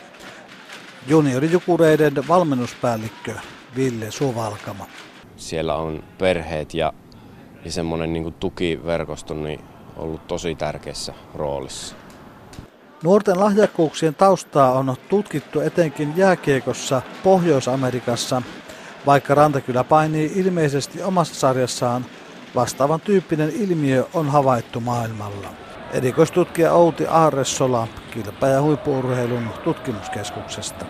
Juniorijukureiden 1.06 2.28
valmennuspäällikkö 2.28 3.34
Ville 3.76 4.10
Suvalkama. 4.10 4.86
Siellä 5.36 5.74
on 5.74 6.04
perheet 6.18 6.74
ja, 6.74 6.92
ja 7.64 7.72
semmoinen 7.72 8.12
niin 8.12 8.34
tukiverkosto 8.34 9.34
niin 9.34 9.60
ollut 9.96 10.26
tosi 10.26 10.54
tärkeässä 10.54 11.14
roolissa. 11.34 11.96
Nuorten 13.02 13.40
lahjakkuuksien 13.40 14.14
taustaa 14.14 14.72
on 14.72 14.96
tutkittu 15.08 15.60
etenkin 15.60 16.12
jääkiekossa 16.16 17.02
Pohjois-Amerikassa, 17.24 18.42
vaikka 19.06 19.34
Rantakylä 19.34 19.84
painii 19.84 20.30
ilmeisesti 20.36 21.02
omassa 21.02 21.34
sarjassaan, 21.34 22.02
vastaavan 22.54 23.00
tyyppinen 23.00 23.50
ilmiö 23.60 24.04
on 24.14 24.28
havaittu 24.28 24.80
maailmalla. 24.80 25.48
Erikoistutkija 25.94 26.72
Outi 26.72 27.06
Aaressola 27.06 27.88
kilpä- 28.10 28.48
ja 28.48 28.62
huippuurheilun 28.62 29.48
tutkimuskeskuksesta. 29.64 30.84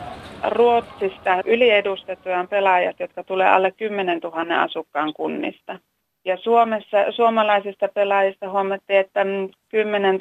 Ruotsista 0.50 1.42
yliedustettuja 1.44 2.46
pelaajat, 2.50 3.00
jotka 3.00 3.24
tulee 3.24 3.48
alle 3.48 3.70
10 3.70 4.18
000 4.18 4.62
asukkaan 4.62 5.12
kunnista. 5.14 5.79
Ja 6.24 6.37
Suomessa, 6.37 6.98
suomalaisista 7.11 7.88
pelaajista 7.88 8.50
huomattiin, 8.50 8.98
että 8.98 9.27
10 9.68 10.18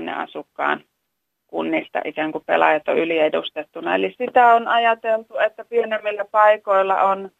000 0.00 0.22
asukkaan 0.22 0.80
kunnista 1.48 2.00
ikään 2.04 2.32
kuin 2.32 2.44
pelaajat 2.46 2.88
on 2.88 2.98
yliedustettuna. 2.98 3.94
Eli 3.94 4.14
sitä 4.18 4.46
on 4.54 4.68
ajateltu, 4.68 5.38
että 5.38 5.64
pienemmillä 5.64 6.24
paikoilla 6.24 7.02
on 7.02 7.30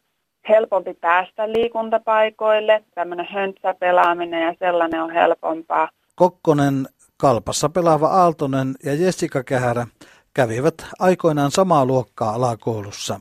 helpompi 0.49 0.93
päästä 0.93 1.49
liikuntapaikoille, 1.49 2.83
tämmöinen 2.95 3.27
höntsäpelaaminen 3.31 4.43
ja 4.43 4.55
sellainen 4.59 5.03
on 5.03 5.11
helpompaa. 5.11 5.89
Kokkonen, 6.15 6.87
Kalpassa 7.17 7.69
pelaava 7.69 8.07
Aaltonen 8.07 8.75
ja 8.85 8.93
Jessica 8.93 9.43
Kähärä 9.43 9.87
kävivät 10.33 10.87
aikoinaan 10.99 11.51
samaa 11.51 11.85
luokkaa 11.85 12.33
alakoulussa. 12.33 13.19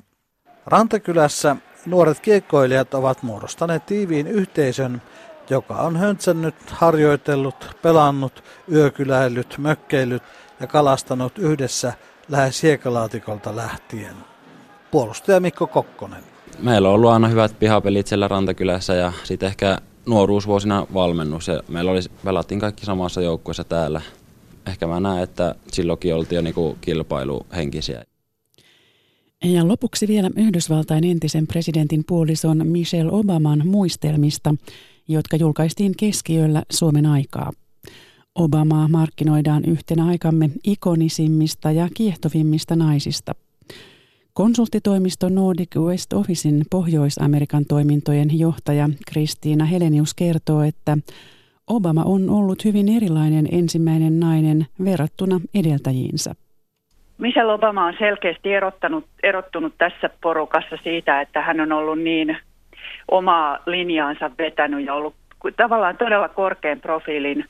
Rantakylässä 0.67 1.57
nuoret 1.87 2.21
kiekkoilijat 2.21 2.95
ovat 2.95 3.23
muodostaneet 3.23 3.87
tiiviin 3.87 4.27
yhteisön, 4.27 5.03
joka 5.51 5.75
on 5.75 5.97
höntsännyt, 5.97 6.55
harjoitellut, 6.71 7.77
pelannut, 7.83 8.45
yökyläillyt, 8.73 9.55
mökkeillyt 9.59 10.23
ja 10.61 10.67
kalastanut 10.67 11.39
yhdessä 11.39 11.93
lähes 12.29 12.63
hiekalaatikolta 12.63 13.57
lähtien. 13.57 14.15
Puolustaja 14.91 15.41
Mikko 15.41 15.67
Kokkonen. 15.67 16.23
Meillä 16.59 16.89
on 16.89 16.95
ollut 16.95 17.11
aina 17.11 17.29
hyvät 17.29 17.59
pihapelit 17.59 18.07
siellä 18.07 18.29
Rantakylässä 18.29 18.95
ja 18.95 19.13
sitten 19.25 19.47
ehkä 19.47 19.79
nuoruusvuosina 20.07 20.87
valmennus 20.95 21.49
ja 21.49 21.63
meillä 21.69 21.91
oli, 21.91 22.01
pelattiin 22.25 22.61
kaikki 22.61 22.87
samassa 22.87 23.21
joukkueessa 23.21 23.65
täällä. 23.65 24.01
Ehkä 24.67 24.87
mä 24.87 25.01
näen, 25.01 25.23
että 25.23 25.55
silloinkin 25.73 26.15
oltiin 26.15 26.37
jo 26.37 26.43
niinku 26.43 26.79
kilpailuhenkisiä. 26.81 28.05
Ja 29.45 29.69
lopuksi 29.69 30.09
vielä 30.09 30.31
Yhdysvaltain 30.37 31.05
entisen 31.05 31.47
presidentin 31.47 32.05
puolison 32.05 32.67
Michelle 32.67 33.13
Obaman 33.13 33.63
muistelmista, 33.67 34.55
jotka 35.09 35.37
julkaistiin 35.37 35.93
keskiöllä 35.97 36.63
Suomen 36.71 37.07
aikaa. 37.07 37.53
Obamaa 38.45 38.89
markkinoidaan 38.89 39.63
yhtenä 39.65 40.07
aikamme 40.07 40.49
ikonisimmista 40.65 41.71
ja 41.71 41.89
kiehtovimmista 41.97 42.77
naisista. 42.77 43.33
Konsulttitoimisto 44.35 45.29
Nordic 45.29 45.77
West 45.77 46.13
Officein 46.13 46.63
Pohjois-Amerikan 46.71 47.65
toimintojen 47.69 48.39
johtaja 48.39 48.89
Kristiina 49.13 49.65
Helenius 49.65 50.15
kertoo, 50.15 50.63
että 50.63 50.97
Obama 51.67 52.03
on 52.05 52.31
ollut 52.31 52.65
hyvin 52.65 52.89
erilainen 52.97 53.49
ensimmäinen 53.53 54.21
nainen 54.21 54.67
verrattuna 54.85 55.41
edeltäjiinsä. 55.55 56.35
Michelle 57.19 57.53
Obama 57.53 57.87
on 57.87 57.95
selkeästi 57.99 58.55
erottanut, 58.55 59.05
erottunut 59.23 59.73
tässä 59.79 60.11
porukassa 60.23 60.77
siitä, 60.83 61.21
että 61.21 61.43
hän 61.43 61.61
on 61.61 61.73
ollut 61.73 61.99
niin 61.99 62.37
omaa 63.11 63.59
linjaansa 63.67 64.31
vetänyt 64.39 64.87
ja 64.87 64.95
ollut 64.95 65.15
tavallaan 65.57 65.97
todella 65.97 66.29
korkean 66.29 66.81
profiilin 66.81 67.45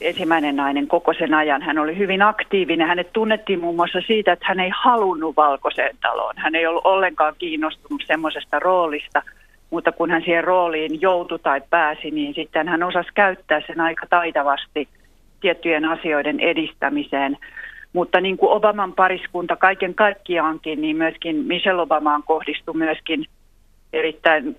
ensimmäinen 0.00 0.56
nainen 0.56 0.88
koko 0.88 1.14
sen 1.14 1.34
ajan. 1.34 1.62
Hän 1.62 1.78
oli 1.78 1.98
hyvin 1.98 2.22
aktiivinen. 2.22 2.88
Hänet 2.88 3.12
tunnettiin 3.12 3.60
muun 3.60 3.76
muassa 3.76 4.00
siitä, 4.06 4.32
että 4.32 4.46
hän 4.48 4.60
ei 4.60 4.70
halunnut 4.82 5.36
valkoiseen 5.36 5.96
taloon. 6.00 6.34
Hän 6.36 6.54
ei 6.54 6.66
ollut 6.66 6.86
ollenkaan 6.86 7.34
kiinnostunut 7.38 8.02
semmoisesta 8.06 8.58
roolista, 8.58 9.22
mutta 9.70 9.92
kun 9.92 10.10
hän 10.10 10.22
siihen 10.22 10.44
rooliin 10.44 11.00
joutui 11.00 11.38
tai 11.38 11.60
pääsi, 11.70 12.10
niin 12.10 12.34
sitten 12.34 12.68
hän 12.68 12.82
osasi 12.82 13.10
käyttää 13.14 13.60
sen 13.66 13.80
aika 13.80 14.06
taitavasti 14.10 14.88
tiettyjen 15.40 15.84
asioiden 15.84 16.40
edistämiseen. 16.40 17.38
Mutta 17.92 18.20
niin 18.20 18.36
kuin 18.36 18.52
Obaman 18.52 18.92
pariskunta 18.92 19.56
kaiken 19.56 19.94
kaikkiaankin, 19.94 20.80
niin 20.80 20.96
myöskin 20.96 21.36
Michelle 21.36 21.82
Obamaan 21.82 22.22
kohdistui 22.22 22.74
myöskin 22.74 23.24
erittäin 23.92 24.56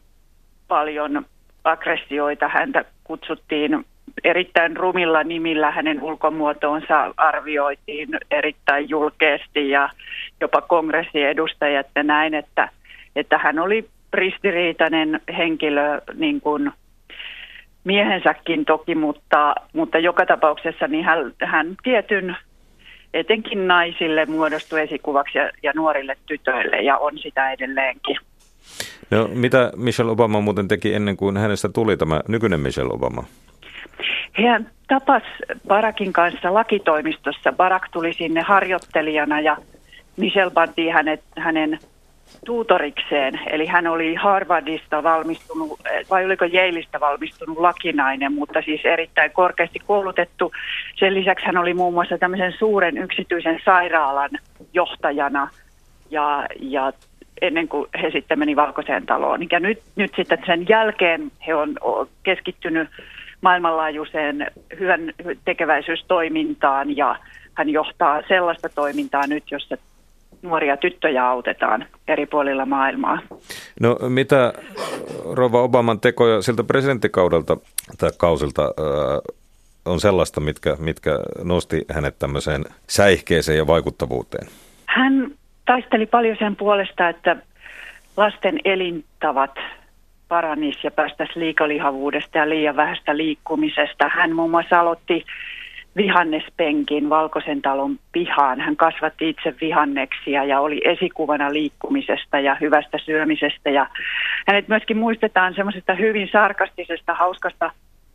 paljon 0.67 1.25
aggressioita. 1.63 2.47
Häntä 2.47 2.85
kutsuttiin 3.03 3.85
erittäin 4.23 4.77
rumilla 4.77 5.23
nimillä, 5.23 5.71
hänen 5.71 6.03
ulkomuotoonsa 6.03 7.13
arvioitiin 7.17 8.09
erittäin 8.31 8.89
julkeasti 8.89 9.69
ja 9.69 9.89
jopa 10.41 10.61
kongressiedustajat 10.61 11.87
ja 11.95 12.03
näin, 12.03 12.33
että, 12.33 12.69
että 13.15 13.37
hän 13.37 13.59
oli 13.59 13.89
ristiriitainen 14.13 15.21
henkilö 15.37 16.01
niin 16.13 16.41
kuin 16.41 16.71
miehensäkin 17.83 18.65
toki, 18.65 18.95
mutta, 18.95 19.55
mutta 19.73 19.99
joka 19.99 20.25
tapauksessa 20.25 20.87
niin 20.87 21.05
hän, 21.05 21.33
hän 21.45 21.75
tietyn 21.83 22.37
etenkin 23.13 23.67
naisille 23.67 24.25
muodostui 24.25 24.81
esikuvaksi 24.81 25.37
ja, 25.37 25.49
ja 25.63 25.71
nuorille 25.75 26.17
tytöille 26.25 26.77
ja 26.77 26.97
on 26.97 27.17
sitä 27.17 27.51
edelleenkin. 27.51 28.17
No, 29.11 29.29
mitä 29.33 29.71
Michelle 29.75 30.11
Obama 30.11 30.41
muuten 30.41 30.67
teki 30.67 30.93
ennen 30.93 31.17
kuin 31.17 31.37
hänestä 31.37 31.69
tuli 31.69 31.97
tämä 31.97 32.21
nykyinen 32.27 32.59
Michelle 32.59 32.93
Obama? 32.93 33.23
Hän 34.33 34.69
tapas 34.87 35.23
Barakin 35.67 36.13
kanssa 36.13 36.53
lakitoimistossa. 36.53 37.53
Barak 37.53 37.89
tuli 37.91 38.13
sinne 38.13 38.41
harjoittelijana 38.41 39.39
ja 39.39 39.57
Michelle 40.17 40.53
pantiin 40.53 40.93
hänet, 40.93 41.23
hänen 41.37 41.79
tuutorikseen. 42.45 43.39
Eli 43.49 43.65
hän 43.65 43.87
oli 43.87 44.15
Harvardista 44.15 45.03
valmistunut, 45.03 45.79
vai 46.09 46.25
oliko 46.25 46.45
Yaleista 46.45 46.99
valmistunut 46.99 47.57
lakinainen, 47.57 48.33
mutta 48.33 48.61
siis 48.61 48.81
erittäin 48.85 49.31
korkeasti 49.31 49.79
koulutettu. 49.79 50.51
Sen 50.95 51.13
lisäksi 51.13 51.45
hän 51.45 51.57
oli 51.57 51.73
muun 51.73 51.93
muassa 51.93 52.17
tämmöisen 52.17 52.53
suuren 52.59 52.97
yksityisen 52.97 53.59
sairaalan 53.65 54.29
johtajana 54.73 55.49
ja, 56.09 56.47
ja 56.59 56.91
ennen 57.41 57.67
kuin 57.67 57.89
he 58.01 58.11
sitten 58.11 58.39
meni 58.39 58.55
Valkoiseen 58.55 59.05
taloon. 59.05 59.47
Ja 59.51 59.59
nyt, 59.59 59.81
nyt 59.95 60.11
sitten 60.15 60.43
sen 60.45 60.65
jälkeen 60.69 61.31
he 61.47 61.55
on 61.55 61.75
keskittynyt 62.23 62.89
maailmanlaajuiseen 63.41 64.51
hyvän 64.79 65.13
tekeväisyystoimintaan 65.45 66.97
ja 66.97 67.15
hän 67.53 67.69
johtaa 67.69 68.21
sellaista 68.27 68.69
toimintaa 68.69 69.27
nyt, 69.27 69.43
jossa 69.51 69.77
nuoria 70.41 70.77
tyttöjä 70.77 71.27
autetaan 71.27 71.85
eri 72.07 72.25
puolilla 72.25 72.65
maailmaa. 72.65 73.19
No 73.81 73.97
mitä 74.09 74.53
Rova 75.33 75.61
Obaman 75.61 75.99
tekoja 75.99 76.41
siltä 76.41 76.63
presidenttikaudelta 76.63 77.57
tai 77.97 78.09
kausilta 78.17 78.63
äh, 78.63 79.35
on 79.85 79.99
sellaista, 79.99 80.41
mitkä, 80.41 80.75
mitkä 80.79 81.11
nosti 81.43 81.85
hänet 81.89 82.19
tämmöiseen 82.19 82.65
säihkeeseen 82.87 83.57
ja 83.57 83.67
vaikuttavuuteen? 83.67 84.47
Hän 84.85 85.31
taisteli 85.65 86.05
paljon 86.05 86.35
sen 86.39 86.55
puolesta, 86.55 87.09
että 87.09 87.35
lasten 88.17 88.59
elintavat 88.65 89.51
paranis 90.27 90.83
ja 90.83 90.91
päästäisiin 90.91 91.39
liikalihavuudesta 91.39 92.37
ja 92.37 92.49
liian 92.49 92.75
vähästä 92.75 93.17
liikkumisesta. 93.17 94.09
Hän 94.09 94.35
muun 94.35 94.51
muassa 94.51 94.79
aloitti 94.79 95.25
vihannespenkin 95.97 97.09
Valkoisen 97.09 97.61
talon 97.61 97.99
pihaan. 98.11 98.59
Hän 98.61 98.75
kasvatti 98.75 99.29
itse 99.29 99.55
vihanneksia 99.61 100.43
ja 100.43 100.59
oli 100.59 100.81
esikuvana 100.85 101.53
liikkumisesta 101.53 102.39
ja 102.39 102.57
hyvästä 102.61 102.97
syömisestä. 102.97 103.69
Ja 103.69 103.87
hänet 104.47 104.67
myöskin 104.67 104.97
muistetaan 104.97 105.53
semmoisesta 105.55 105.93
hyvin 105.93 106.29
sarkastisesta, 106.31 107.13
hauskasta 107.13 107.71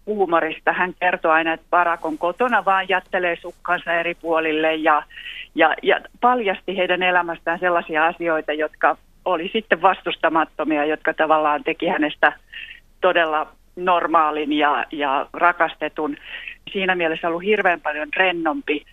huumorista. 0.06 0.72
Hän 0.72 0.94
kertoo 1.00 1.32
aina, 1.32 1.52
että 1.52 1.66
Barack 1.70 2.04
on 2.04 2.18
kotona, 2.18 2.64
vaan 2.64 2.88
jättelee 2.88 3.36
sukkansa 3.36 3.92
eri 3.92 4.14
puolille 4.14 4.74
ja, 4.74 5.02
ja, 5.54 5.74
ja 5.82 6.00
paljasti 6.20 6.76
heidän 6.76 7.02
elämästään 7.02 7.58
sellaisia 7.58 8.06
asioita, 8.06 8.52
jotka 8.52 8.96
oli 9.24 9.50
sitten 9.52 9.82
vastustamattomia, 9.82 10.84
jotka 10.84 11.14
tavallaan 11.14 11.64
teki 11.64 11.86
hänestä 11.86 12.32
todella 13.00 13.46
normaalin 13.76 14.52
ja, 14.52 14.84
ja 14.92 15.26
rakastetun. 15.32 16.16
Siinä 16.72 16.94
mielessä 16.94 17.28
ollut 17.28 17.44
hirveän 17.44 17.80
paljon 17.80 18.08
rennompi 18.16 18.84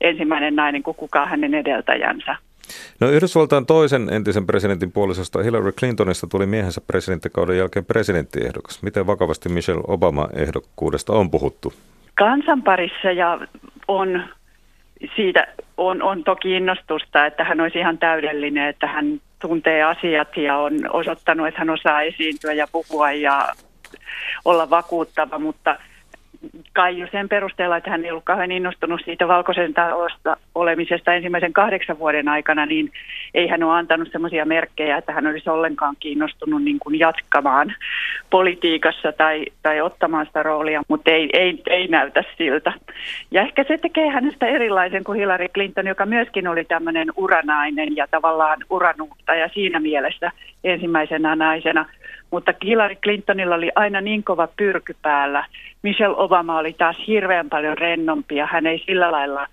ensimmäinen 0.00 0.56
nainen 0.56 0.82
kuin 0.82 0.96
kukaan 0.96 1.28
hänen 1.28 1.54
edeltäjänsä. 1.54 2.36
No 3.00 3.08
Yhdysvaltain 3.08 3.66
toisen 3.66 4.08
entisen 4.12 4.46
presidentin 4.46 4.92
puolisosta 4.92 5.42
Hillary 5.42 5.72
Clintonista 5.72 6.26
tuli 6.26 6.46
miehensä 6.46 6.80
presidenttikauden 6.86 7.58
jälkeen 7.58 7.84
presidenttiehdokas. 7.84 8.82
Miten 8.82 9.06
vakavasti 9.06 9.48
Michelle 9.48 9.82
Obama 9.86 10.28
ehdokkuudesta 10.36 11.12
on 11.12 11.30
puhuttu? 11.30 11.72
Kansan 12.14 12.62
parissa 12.62 13.10
ja 13.10 13.38
on 13.88 14.24
siitä 15.16 15.46
on, 15.76 16.02
on 16.02 16.24
toki 16.24 16.56
innostusta, 16.56 17.26
että 17.26 17.44
hän 17.44 17.60
olisi 17.60 17.78
ihan 17.78 17.98
täydellinen, 17.98 18.68
että 18.68 18.86
hän 18.86 19.20
tuntee 19.48 19.82
asiat 19.82 20.36
ja 20.36 20.56
on 20.56 20.72
osoittanut, 20.90 21.46
että 21.46 21.60
hän 21.60 21.70
osaa 21.70 22.02
esiintyä 22.02 22.52
ja 22.52 22.66
puhua 22.72 23.12
ja 23.12 23.48
olla 24.44 24.70
vakuuttava, 24.70 25.38
mutta 25.38 25.76
kai 26.72 26.98
jo 26.98 27.06
sen 27.12 27.28
perusteella, 27.28 27.76
että 27.76 27.90
hän 27.90 28.04
ei 28.04 28.10
ollut 28.10 28.24
kauhean 28.24 28.52
innostunut 28.52 29.00
siitä 29.04 29.28
valkoisen 29.28 29.74
talosta 29.74 30.36
olemisesta 30.54 31.14
ensimmäisen 31.14 31.52
kahdeksan 31.52 31.98
vuoden 31.98 32.28
aikana, 32.28 32.66
niin 32.66 32.92
ei 33.34 33.48
hän 33.48 33.62
ole 33.62 33.74
antanut 33.74 34.08
sellaisia 34.12 34.44
merkkejä, 34.44 34.96
että 34.96 35.12
hän 35.12 35.26
olisi 35.26 35.50
ollenkaan 35.50 35.96
kiinnostunut 36.00 36.62
niin 36.62 36.78
kuin 36.78 36.98
jatkamaan 36.98 37.74
politiikassa 38.30 39.12
tai, 39.12 39.44
tai 39.62 39.80
ottamaan 39.80 40.26
sitä 40.26 40.42
roolia, 40.42 40.82
mutta 40.88 41.10
ei, 41.10 41.28
ei, 41.32 41.62
ei 41.70 41.86
näytä 41.86 42.24
siltä. 42.38 42.72
Ja 43.30 43.42
ehkä 43.42 43.64
se 43.68 43.78
tekee 43.78 44.08
hänestä 44.08 44.46
erilaisen 44.46 45.04
kuin 45.04 45.18
Hillary 45.18 45.48
Clinton, 45.48 45.86
joka 45.86 46.06
myöskin 46.06 46.48
oli 46.48 46.64
tämmöinen 46.64 47.08
uranainen 47.16 47.96
ja 47.96 48.06
tavallaan 48.10 48.58
uranuuttaja 48.70 49.48
siinä 49.54 49.80
mielessä 49.80 50.30
ensimmäisenä 50.64 51.36
naisena. 51.36 51.86
Mutta 52.30 52.54
Hillary 52.64 52.94
Clintonilla 52.94 53.54
oli 53.54 53.70
aina 53.74 54.00
niin 54.00 54.24
kova 54.24 54.48
pyrky 54.56 54.96
päällä. 55.02 55.44
Michelle 55.82 56.16
Obama 56.16 56.58
oli 56.58 56.72
taas 56.72 56.96
hirveän 57.06 57.48
paljon 57.48 57.78
rennompi 57.78 58.36
ja 58.36 58.46
hän 58.46 58.66
ei 58.66 58.82
sillä 58.86 59.12
lailla 59.12 59.46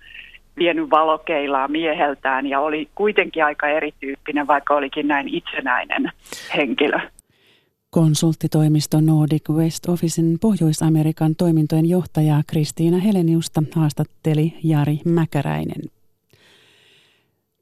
vienyt 0.56 0.90
valokeilaa 0.90 1.68
mieheltään 1.68 2.46
ja 2.46 2.60
oli 2.60 2.88
kuitenkin 2.94 3.44
aika 3.44 3.68
erityyppinen, 3.68 4.46
vaikka 4.46 4.74
olikin 4.74 5.08
näin 5.08 5.28
itsenäinen 5.28 6.12
henkilö. 6.56 6.98
Konsulttitoimisto 7.90 9.00
Nordic 9.00 9.50
West 9.50 9.88
Officein 9.88 10.38
Pohjois-Amerikan 10.40 11.36
toimintojen 11.36 11.88
johtajaa 11.88 12.42
Kristiina 12.46 12.98
Heleniusta 12.98 13.62
haastatteli 13.74 14.54
Jari 14.64 14.98
Mäkäräinen. 15.04 15.82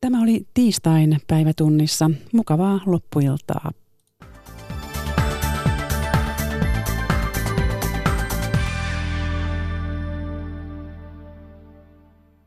Tämä 0.00 0.22
oli 0.22 0.40
tiistain 0.54 1.16
päivätunnissa. 1.28 2.10
Mukavaa 2.32 2.80
loppuiltaa. 2.86 3.70